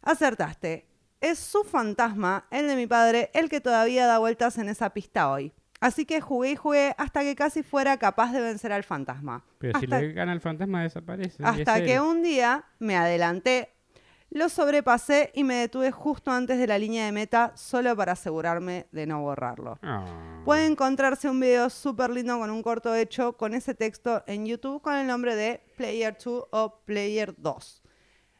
Acertaste. 0.01 0.89
Es 1.21 1.39
su 1.39 1.63
fantasma, 1.63 2.45
el 2.51 2.67
de 2.67 2.75
mi 2.75 2.85
padre, 2.85 3.31
el 3.33 3.47
que 3.47 3.61
todavía 3.61 4.07
da 4.07 4.19
vueltas 4.19 4.57
en 4.57 4.67
esa 4.67 4.89
pista 4.89 5.31
hoy. 5.31 5.53
Así 5.79 6.05
que 6.05 6.19
jugué 6.19 6.51
y 6.51 6.55
jugué 6.57 6.93
hasta 6.97 7.21
que 7.21 7.33
casi 7.33 7.63
fuera 7.63 7.95
capaz 7.95 8.33
de 8.33 8.41
vencer 8.41 8.73
al 8.73 8.83
fantasma. 8.83 9.45
Pero 9.59 9.79
si 9.79 9.87
le 9.87 10.11
gana 10.11 10.33
el 10.33 10.41
fantasma 10.41 10.83
desaparece. 10.83 11.41
hasta 11.45 11.81
que 11.81 11.95
él. 11.95 12.01
un 12.01 12.23
día 12.23 12.65
me 12.79 12.97
adelanté, 12.97 13.71
lo 14.29 14.49
sobrepasé 14.49 15.31
y 15.33 15.43
me 15.43 15.55
detuve 15.55 15.91
justo 15.91 16.31
antes 16.31 16.57
de 16.59 16.67
la 16.67 16.77
línea 16.77 17.05
de 17.05 17.11
meta 17.11 17.53
solo 17.55 17.95
para 17.95 18.11
asegurarme 18.11 18.87
de 18.91 19.05
no 19.07 19.21
borrarlo. 19.21 19.79
Ah. 19.81 20.05
Puede 20.45 20.65
encontrarse 20.65 21.29
un 21.29 21.39
video 21.39 21.69
súper 21.69 22.09
lindo 22.09 22.37
con 22.37 22.49
un 22.49 22.61
corto 22.61 22.93
hecho 22.93 23.33
con 23.33 23.53
ese 23.53 23.73
texto 23.73 24.23
en 24.27 24.45
YouTube 24.45 24.81
con 24.81 24.95
el 24.95 25.07
nombre 25.07 25.35
de 25.35 25.61
Player 25.77 26.17
2 26.23 26.45
o 26.51 26.79
Player 26.85 27.33
2. 27.37 27.81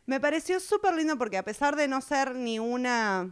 Me 0.06 0.19
pareció 0.19 0.60
súper 0.60 0.93
lindo 0.95 1.17
porque 1.17 1.38
a 1.38 1.43
pesar 1.43 1.76
de 1.76 1.88
no 1.88 2.00
ser 2.02 2.36
ni 2.36 2.60
una, 2.60 3.30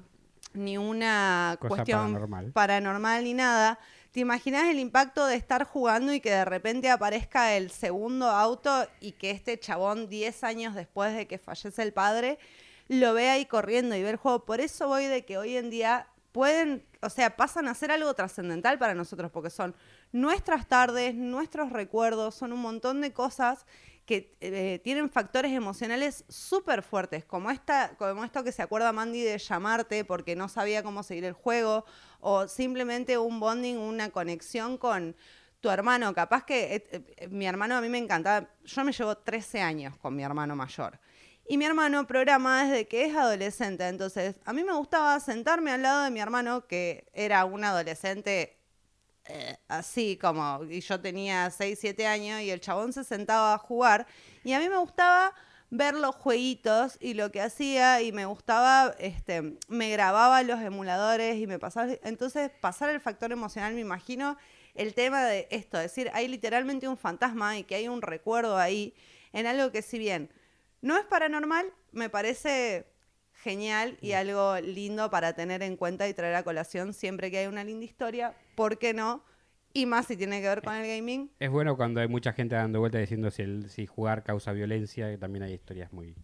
ni 0.53 0.77
una 0.77 1.57
Cosa 1.59 1.69
cuestión 1.69 2.13
paranormal. 2.13 2.51
paranormal 2.51 3.23
ni 3.23 3.33
nada, 3.33 3.79
¿te 4.15 4.21
imaginas 4.21 4.69
el 4.69 4.80
impacto 4.80 5.25
de 5.25 5.36
estar 5.36 5.65
jugando 5.65 6.13
y 6.13 6.21
que 6.21 6.32
de 6.32 6.45
repente 6.45 6.89
aparezca 6.89 7.54
el 7.58 7.69
segundo 7.69 8.30
auto 8.30 8.88
y 9.01 9.12
que 9.12 9.30
este 9.30 9.60
chabón 9.60 10.08
10 10.08 10.45
años 10.45 10.73
después 10.73 11.13
de 11.13 11.28
que 11.28 11.38
fallece 11.38 11.84
el 11.84 11.91
padre 11.91 12.39
lo 12.88 13.13
vea 13.13 13.34
ahí 13.34 13.45
corriendo 13.45 13.93
y 13.93 14.04
ve 14.04 14.12
el 14.12 14.15
juego? 14.15 14.45
Por 14.45 14.62
eso 14.62 14.88
voy 14.88 15.08
de 15.08 15.25
que 15.25 15.38
hoy 15.38 15.58
en 15.58 15.69
día 15.69 16.08
pueden, 16.32 16.86
o 17.01 17.10
sea, 17.10 17.36
pasan 17.36 17.67
a 17.67 17.73
ser 17.73 17.91
algo 17.91 18.13
trascendental 18.13 18.80
para 18.80 18.93
nosotros 18.93 19.32
porque 19.32 19.49
son 19.49 19.75
nuestras 20.13 20.65
tardes, 20.65 21.13
nuestros 21.13 21.73
recuerdos, 21.73 22.36
son 22.36 22.54
un 22.54 22.62
montón 22.62 23.01
de 23.01 23.12
cosas 23.12 23.65
que 24.06 24.34
eh, 24.39 24.80
tienen 24.82 25.10
factores 25.10 25.51
emocionales 25.51 26.23
súper 26.30 26.84
fuertes, 26.84 27.25
como, 27.25 27.51
esta, 27.51 27.97
como 27.97 28.23
esto 28.23 28.45
que 28.45 28.54
se 28.54 28.62
acuerda 28.62 28.93
Mandy 28.93 29.23
de 29.23 29.38
llamarte 29.39 30.06
porque 30.06 30.38
no 30.38 30.47
sabía 30.47 30.84
cómo 30.84 31.04
seguir 31.04 31.25
el 31.25 31.34
juego, 31.34 31.84
o 32.27 32.47
simplemente 32.47 33.19
un 33.19 33.39
bonding, 33.39 33.77
una 33.77 34.09
conexión 34.09 34.79
con 34.79 35.15
tu 35.59 35.69
hermano. 35.69 36.11
Capaz 36.15 36.43
que 36.43 36.75
eh, 36.75 36.83
eh, 37.17 37.27
mi 37.27 37.45
hermano 37.45 37.75
a 37.75 37.81
mí 37.81 37.88
me 37.88 37.99
encantaba, 37.99 38.49
yo 38.63 38.83
me 38.83 38.91
llevo 38.91 39.15
13 39.15 39.61
años 39.61 39.95
con 39.97 40.15
mi 40.15 40.23
hermano 40.23 40.55
mayor. 40.55 40.99
Y 41.47 41.57
mi 41.57 41.65
hermano 41.65 42.07
programa 42.07 42.63
desde 42.63 42.88
que 42.88 43.05
es 43.05 43.15
adolescente, 43.15 43.88
entonces 43.88 44.38
a 44.43 44.53
mí 44.53 44.63
me 44.63 44.73
gustaba 44.73 45.19
sentarme 45.19 45.69
al 45.69 45.83
lado 45.83 46.03
de 46.03 46.09
mi 46.09 46.19
hermano, 46.19 46.65
que 46.65 47.07
era 47.13 47.45
un 47.45 47.63
adolescente 47.63 48.57
eh, 49.25 49.57
así 49.67 50.17
como, 50.17 50.63
y 50.63 50.81
yo 50.81 50.99
tenía 50.99 51.51
6, 51.51 51.77
7 51.79 52.07
años 52.07 52.41
y 52.41 52.49
el 52.49 52.59
chabón 52.59 52.91
se 52.91 53.03
sentaba 53.03 53.53
a 53.53 53.59
jugar 53.59 54.07
y 54.43 54.53
a 54.53 54.59
mí 54.59 54.67
me 54.67 54.77
gustaba 54.77 55.31
ver 55.69 55.95
los 55.95 56.15
jueguitos 56.15 56.97
y 56.99 57.13
lo 57.13 57.32
que 57.32 57.41
hacía 57.41 58.01
y 58.01 58.12
me 58.12 58.25
gustaba, 58.25 58.95
este, 58.99 59.58
me 59.67 59.89
grababa 59.89 60.43
los 60.43 60.62
emuladores 60.62 61.38
y 61.38 61.47
me 61.47 61.60
pasaba, 61.60 61.91
entonces 62.04 62.51
pasar 62.62 62.89
el 62.89 63.01
factor 63.01 63.32
emocional, 63.32 63.73
me 63.73 63.82
imagino 63.82 64.38
el 64.75 64.93
tema 64.93 65.23
de 65.23 65.47
esto, 65.51 65.78
es 65.78 65.84
decir, 65.84 66.12
hay 66.13 66.28
literalmente 66.28 66.88
un 66.88 66.97
fantasma 66.97 67.58
y 67.58 67.63
que 67.63 67.75
hay 67.75 67.88
un 67.88 68.01
recuerdo 68.01 68.58
ahí 68.58 68.93
en 69.34 69.47
algo 69.47 69.71
que 69.71 69.82
si 69.82 69.97
bien 69.97 70.30
no 70.82 70.97
es 70.97 71.06
paranormal, 71.06 71.73
me 71.91 72.10
parece 72.10 72.86
genial 73.34 73.97
y 74.01 74.13
algo 74.13 74.60
lindo 74.60 75.10
para 75.10 75.34
tener 75.34 75.63
en 75.63 75.78
cuenta 75.78 76.08
y 76.08 76.13
traer 76.13 76.36
a 76.36 76.43
colación 76.43 76.93
siempre 76.93 77.32
que 77.32 77.39
hay 77.39 77.47
una 77.47 77.63
linda 77.63 77.86
historia, 77.86 78.36
¿por 78.56 78.78
qué 78.78 78.93
no? 78.93 79.23
Y 79.75 79.85
más 79.85 80.07
si 80.07 80.15
tiene 80.15 80.41
que 80.41 80.47
ver 80.47 80.61
con 80.61 80.73
el 80.73 80.88
gaming. 80.88 81.29
Es 81.38 81.51
bueno 81.51 81.75
cuando 81.75 81.99
hay 81.99 82.07
mucha 82.07 82.31
gente 82.31 82.55
dando 82.55 82.79
vueltas 82.79 83.01
diciendo 83.01 83.29
si, 83.29 83.41
el- 83.41 83.69
si 83.69 83.85
jugar 83.85 84.23
causa 84.23 84.53
violencia, 84.53 85.11
que 85.11 85.17
también 85.17 85.43
hay 85.43 85.53
historias 85.53 85.91
muy... 85.91 86.15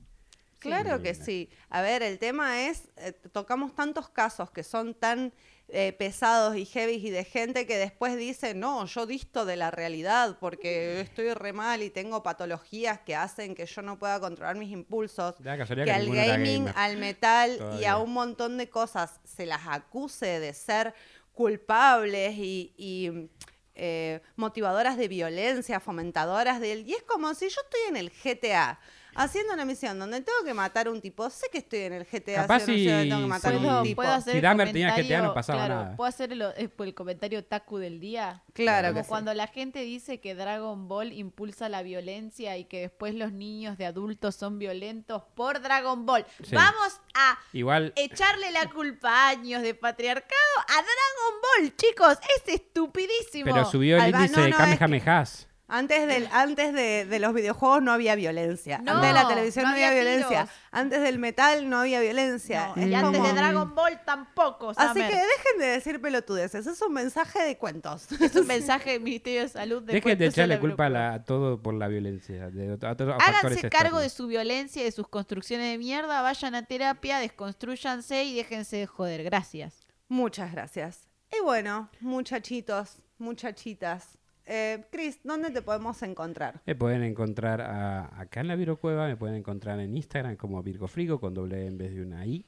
Claro 0.60 0.92
muy 0.92 1.02
que 1.04 1.14
sí. 1.16 1.50
A 1.70 1.82
ver, 1.82 2.02
el 2.02 2.18
tema 2.18 2.62
es, 2.68 2.90
eh, 2.96 3.12
tocamos 3.34 3.76
tantos 3.76 4.08
casos 4.10 4.52
que 4.52 4.64
son 4.64 4.94
tan 4.94 5.34
eh, 5.68 5.92
pesados 5.92 6.56
y 6.56 6.66
heavy 6.66 6.94
y 7.06 7.10
de 7.10 7.26
gente 7.26 7.66
que 7.66 7.78
después 7.78 8.16
dice, 8.16 8.54
no, 8.54 8.86
yo 8.86 9.06
disto 9.06 9.44
de 9.46 9.56
la 9.58 9.70
realidad 9.72 10.38
porque 10.40 11.02
estoy 11.02 11.34
re 11.34 11.52
mal 11.52 11.82
y 11.82 11.90
tengo 11.90 12.24
patologías 12.24 13.00
que 13.00 13.16
hacen 13.16 13.54
que 13.56 13.66
yo 13.66 13.82
no 13.82 13.98
pueda 14.00 14.20
controlar 14.22 14.56
mis 14.56 14.72
impulsos. 14.72 15.36
Que 15.38 15.44
que 15.84 15.92
al 15.92 16.10
gaming, 16.10 16.68
al 16.76 16.98
metal 16.98 17.58
y 17.82 17.86
a 17.86 17.98
un 17.98 18.14
montón 18.14 18.58
de 18.58 18.70
cosas 18.70 19.20
se 19.26 19.46
las 19.46 19.62
acuse 19.68 20.40
de 20.40 20.54
ser 20.54 20.94
culpables 21.34 22.36
y, 22.38 23.30
eh, 23.76 24.22
motivadoras 24.36 24.98
de 24.98 25.08
violencia, 25.08 25.80
fomentadoras 25.80 26.60
del... 26.60 26.88
Y 26.88 26.94
es 26.94 27.04
como 27.04 27.34
si 27.34 27.50
yo 27.50 27.62
estoy 27.62 27.82
en 27.90 27.98
el 27.98 28.12
GTA 28.12 28.80
haciendo 29.22 29.54
una 29.54 29.66
misión 29.66 29.98
donde 30.00 30.22
tengo 30.22 30.44
que 30.46 30.54
matar 30.54 30.88
a 30.88 30.92
un 30.92 31.02
tipo, 31.02 31.30
sé 31.30 31.48
que 31.52 31.60
estoy 31.60 31.80
en 31.80 31.94
el 31.94 32.06
GTA 32.06 32.42
Capaz 32.44 32.60
donde 32.66 32.74
si- 32.78 32.86
tengo 32.88 33.20
que 33.22 33.28
matar 33.28 33.54
a 33.54 33.58
un 33.58 33.64
Puedo, 33.64 33.84
tipo. 33.84 33.96
puedo 34.02 34.12
hacer 34.14 34.34
Si 34.34 34.42
Dahmer 34.42 34.68
tenía 34.68 34.96
GTA 34.96 35.22
no 35.22 35.34
pasaba 35.34 35.66
claro, 35.66 35.76
nada. 35.84 35.96
Puedo 35.96 36.08
hacer 36.10 36.32
el, 36.34 36.42
eh, 36.42 36.70
el 36.80 36.94
comentario 36.94 37.44
taku 37.44 37.78
del 37.78 38.00
día. 38.00 38.44
Claro 38.54 38.90
Como 38.90 39.00
que 39.00 39.04
sí. 39.04 39.10
cuando 39.10 39.34
la 39.34 39.48
gente 39.48 39.80
dice 39.82 40.20
que 40.20 40.36
Dragon 40.36 40.88
Ball 40.88 41.14
impulsa 41.14 41.70
la 41.70 41.84
violencia 41.84 42.58
y 42.58 42.66
que 42.66 42.82
después 42.82 43.16
los 43.16 43.32
niños 43.32 43.78
de 43.78 43.86
adultos 43.86 44.36
son 44.36 44.60
violentos 44.60 45.24
por 45.36 45.62
Dragon 45.62 46.06
Ball. 46.06 46.26
Sí. 46.44 46.56
Vamos 46.56 47.00
a 47.14 47.38
Igual, 47.54 47.94
echarle 47.96 48.52
la 48.52 48.70
culpa 48.70 49.10
a 49.10 49.30
años 49.30 49.62
de 49.62 49.74
patriarcado 49.76 50.32
a 50.68 50.74
Dragon 50.74 51.42
Ball, 51.70 51.76
chicos. 51.78 52.18
Es 52.48 52.54
estupidísimo. 52.56 53.46
pero 53.54 53.66
subió 53.66 53.96
el 53.98 54.02
Alba, 54.04 54.18
índice 54.20 54.36
no, 54.38 54.44
de 54.44 54.50
no, 54.50 54.58
es 54.58 54.70
que- 54.72 54.78
Kamehamehas. 54.78 55.48
Antes, 55.74 56.06
del, 56.06 56.28
antes 56.34 56.74
de, 56.74 57.06
de 57.06 57.20
los 57.20 57.34
videojuegos 57.34 57.82
no 57.82 57.94
había 57.94 58.16
violencia. 58.16 58.80
No, 58.84 58.92
antes 58.92 59.08
de 59.08 59.14
la 59.14 59.28
televisión 59.28 59.64
no 59.64 59.70
no, 59.70 59.76
había, 59.76 59.88
había 59.88 60.02
violencia. 60.04 60.44
tiros. 60.44 60.50
Antes 60.72 61.02
del 61.02 61.18
metal 61.18 61.70
no 61.70 61.78
había 61.80 62.02
violencia. 62.02 62.74
No, 62.76 62.86
y 62.88 62.94
antes 62.94 63.24
de 63.24 63.34
Dragon 63.34 63.74
Ball 63.74 64.02
tampoco, 64.06 64.72
Así 64.72 64.88
Summer. 65.00 65.10
que 65.10 65.16
dejen 65.16 65.60
de 65.60 65.66
decir 65.68 66.02
pelotudeces. 66.02 66.68
Es 66.68 66.82
un 66.82 66.94
mensaje 66.94 67.42
de 67.44 67.58
cuentos. 67.58 68.08
Es 68.22 68.36
un 68.36 68.48
mensaje 68.48 68.92
del 68.92 69.02
Ministerio 69.02 69.42
de 69.44 69.48
Salud. 69.50 69.82
de 69.82 69.94
Dejen 69.94 70.18
de 70.18 70.26
echarle 70.28 70.56
la 70.56 70.60
culpa 70.62 70.88
a, 70.88 70.90
la- 70.90 71.14
a 71.14 71.24
todo 71.24 71.62
por 71.62 71.74
la 71.74 71.88
violencia. 71.88 72.50
de- 72.50 72.78
a 72.82 72.88
a 72.90 72.92
Háganse 72.92 73.70
cargo 73.70 74.00
de 74.00 74.10
su 74.10 74.28
violencia 74.28 74.82
y 74.82 74.86
de 74.86 74.92
sus 74.92 75.08
construcciones 75.08 75.72
de 75.72 75.78
mierda, 75.78 76.22
vayan 76.22 76.54
a 76.56 76.66
terapia, 76.66 77.20
desconstruyanse 77.20 78.24
y 78.26 78.36
déjense 78.36 78.76
de 78.78 78.88
joder. 78.88 79.24
Gracias. 79.24 79.80
Muchas 80.10 80.52
gracias. 80.52 81.08
Y 81.32 81.42
bueno, 81.44 81.90
muchachitos, 82.02 82.98
muchachitas. 83.18 84.18
Eh, 84.46 84.84
Cris, 84.92 85.20
¿dónde 85.24 85.52
te 85.52 85.62
podemos 85.62 86.02
encontrar? 86.04 86.62
Me 86.66 86.76
pueden 86.76 87.04
encontrar 87.04 87.62
a- 87.62 88.20
acá 88.20 88.42
en 88.42 88.48
la 88.48 88.56
Virgocueva, 88.56 89.08
me 89.08 89.16
pueden 89.16 89.36
encontrar 89.38 89.80
en 89.80 89.96
Instagram 89.96 90.36
como 90.36 90.62
Virgo 90.64 90.88
Frigo 90.88 91.20
con 91.20 91.34
doble 91.34 91.64
E 91.64 91.68
en 91.68 91.78
vez 91.78 91.94
de 91.96 92.02
una 92.02 92.26
I. 92.26 92.46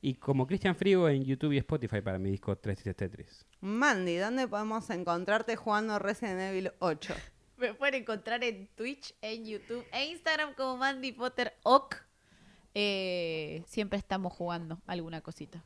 Y 0.00 0.14
como 0.14 0.46
Cristian 0.48 0.74
Frigo 0.74 1.08
en 1.08 1.24
YouTube 1.24 1.52
y 1.52 1.58
Spotify 1.58 2.00
para 2.00 2.18
mi 2.18 2.30
disco 2.30 2.56
333. 2.56 3.46
Mandy, 3.60 4.16
¿dónde 4.16 4.48
podemos 4.48 4.88
encontrarte 4.90 5.54
jugando 5.56 5.98
Resident 5.98 6.40
Evil 6.40 6.72
8? 6.80 7.14
Me 7.58 7.74
pueden 7.74 8.02
encontrar 8.02 8.42
en 8.42 8.66
Twitch, 8.74 9.14
en 9.22 9.44
YouTube 9.46 9.84
e 9.92 10.06
Instagram 10.06 10.54
como 10.54 10.76
Mandy 10.78 11.12
Potter 11.12 11.52
Ock. 11.62 11.96
Eh, 12.74 13.62
siempre 13.66 13.98
estamos 13.98 14.32
jugando 14.32 14.80
alguna 14.86 15.20
cosita. 15.20 15.62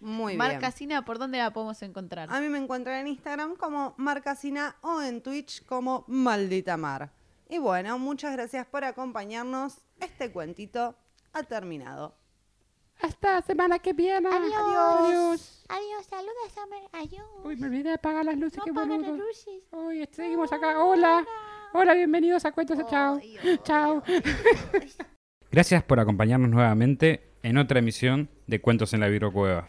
Muy 0.00 0.36
Marca 0.36 0.58
bien. 0.58 0.72
Sina, 0.72 1.04
¿por 1.04 1.18
dónde 1.18 1.38
la 1.38 1.52
podemos 1.52 1.80
encontrar? 1.82 2.28
A 2.32 2.40
mí 2.40 2.48
me 2.48 2.58
encuentran 2.58 3.00
en 3.00 3.08
Instagram 3.08 3.56
como 3.56 3.94
Marcasina 3.96 4.76
o 4.82 5.00
en 5.02 5.22
Twitch 5.22 5.64
como 5.66 6.04
Maldita 6.08 6.76
Mar. 6.76 7.12
Y 7.48 7.58
bueno, 7.58 7.98
muchas 7.98 8.32
gracias 8.32 8.66
por 8.66 8.84
acompañarnos. 8.84 9.80
Este 10.00 10.32
cuentito 10.32 10.96
ha 11.32 11.42
terminado. 11.42 12.16
Hasta 13.00 13.42
semana 13.42 13.78
que 13.80 13.92
viene. 13.92 14.28
Adiós. 14.28 15.64
Adiós, 15.68 16.06
saluda 16.08 16.32
Summer. 16.54 16.82
Adiós. 16.92 17.26
Uy, 17.44 17.56
me 17.56 17.66
olvidé 17.66 17.84
de 17.90 17.94
apagar 17.94 18.24
las 18.24 18.36
luces, 18.38 18.58
no 18.58 18.64
qué 18.64 18.70
apaga 18.70 18.86
las 18.96 18.98
boludo. 19.06 19.16
luces. 19.26 19.62
Uy, 19.72 20.08
seguimos 20.12 20.52
acá. 20.52 20.82
Hola. 20.82 21.24
Hola, 21.72 21.94
bienvenidos 21.94 22.44
a 22.44 22.52
Cuentos 22.52 22.78
de 22.78 22.86
Chao. 22.86 23.18
Ay, 23.20 23.60
Chao. 23.64 24.02
Gracias 25.50 25.82
por 25.82 26.00
acompañarnos 26.00 26.48
nuevamente 26.50 27.34
en 27.42 27.58
otra 27.58 27.80
emisión 27.80 28.30
de 28.46 28.60
Cuentos 28.60 28.94
en 28.94 29.00
la 29.00 29.08
Virgocueva. 29.08 29.68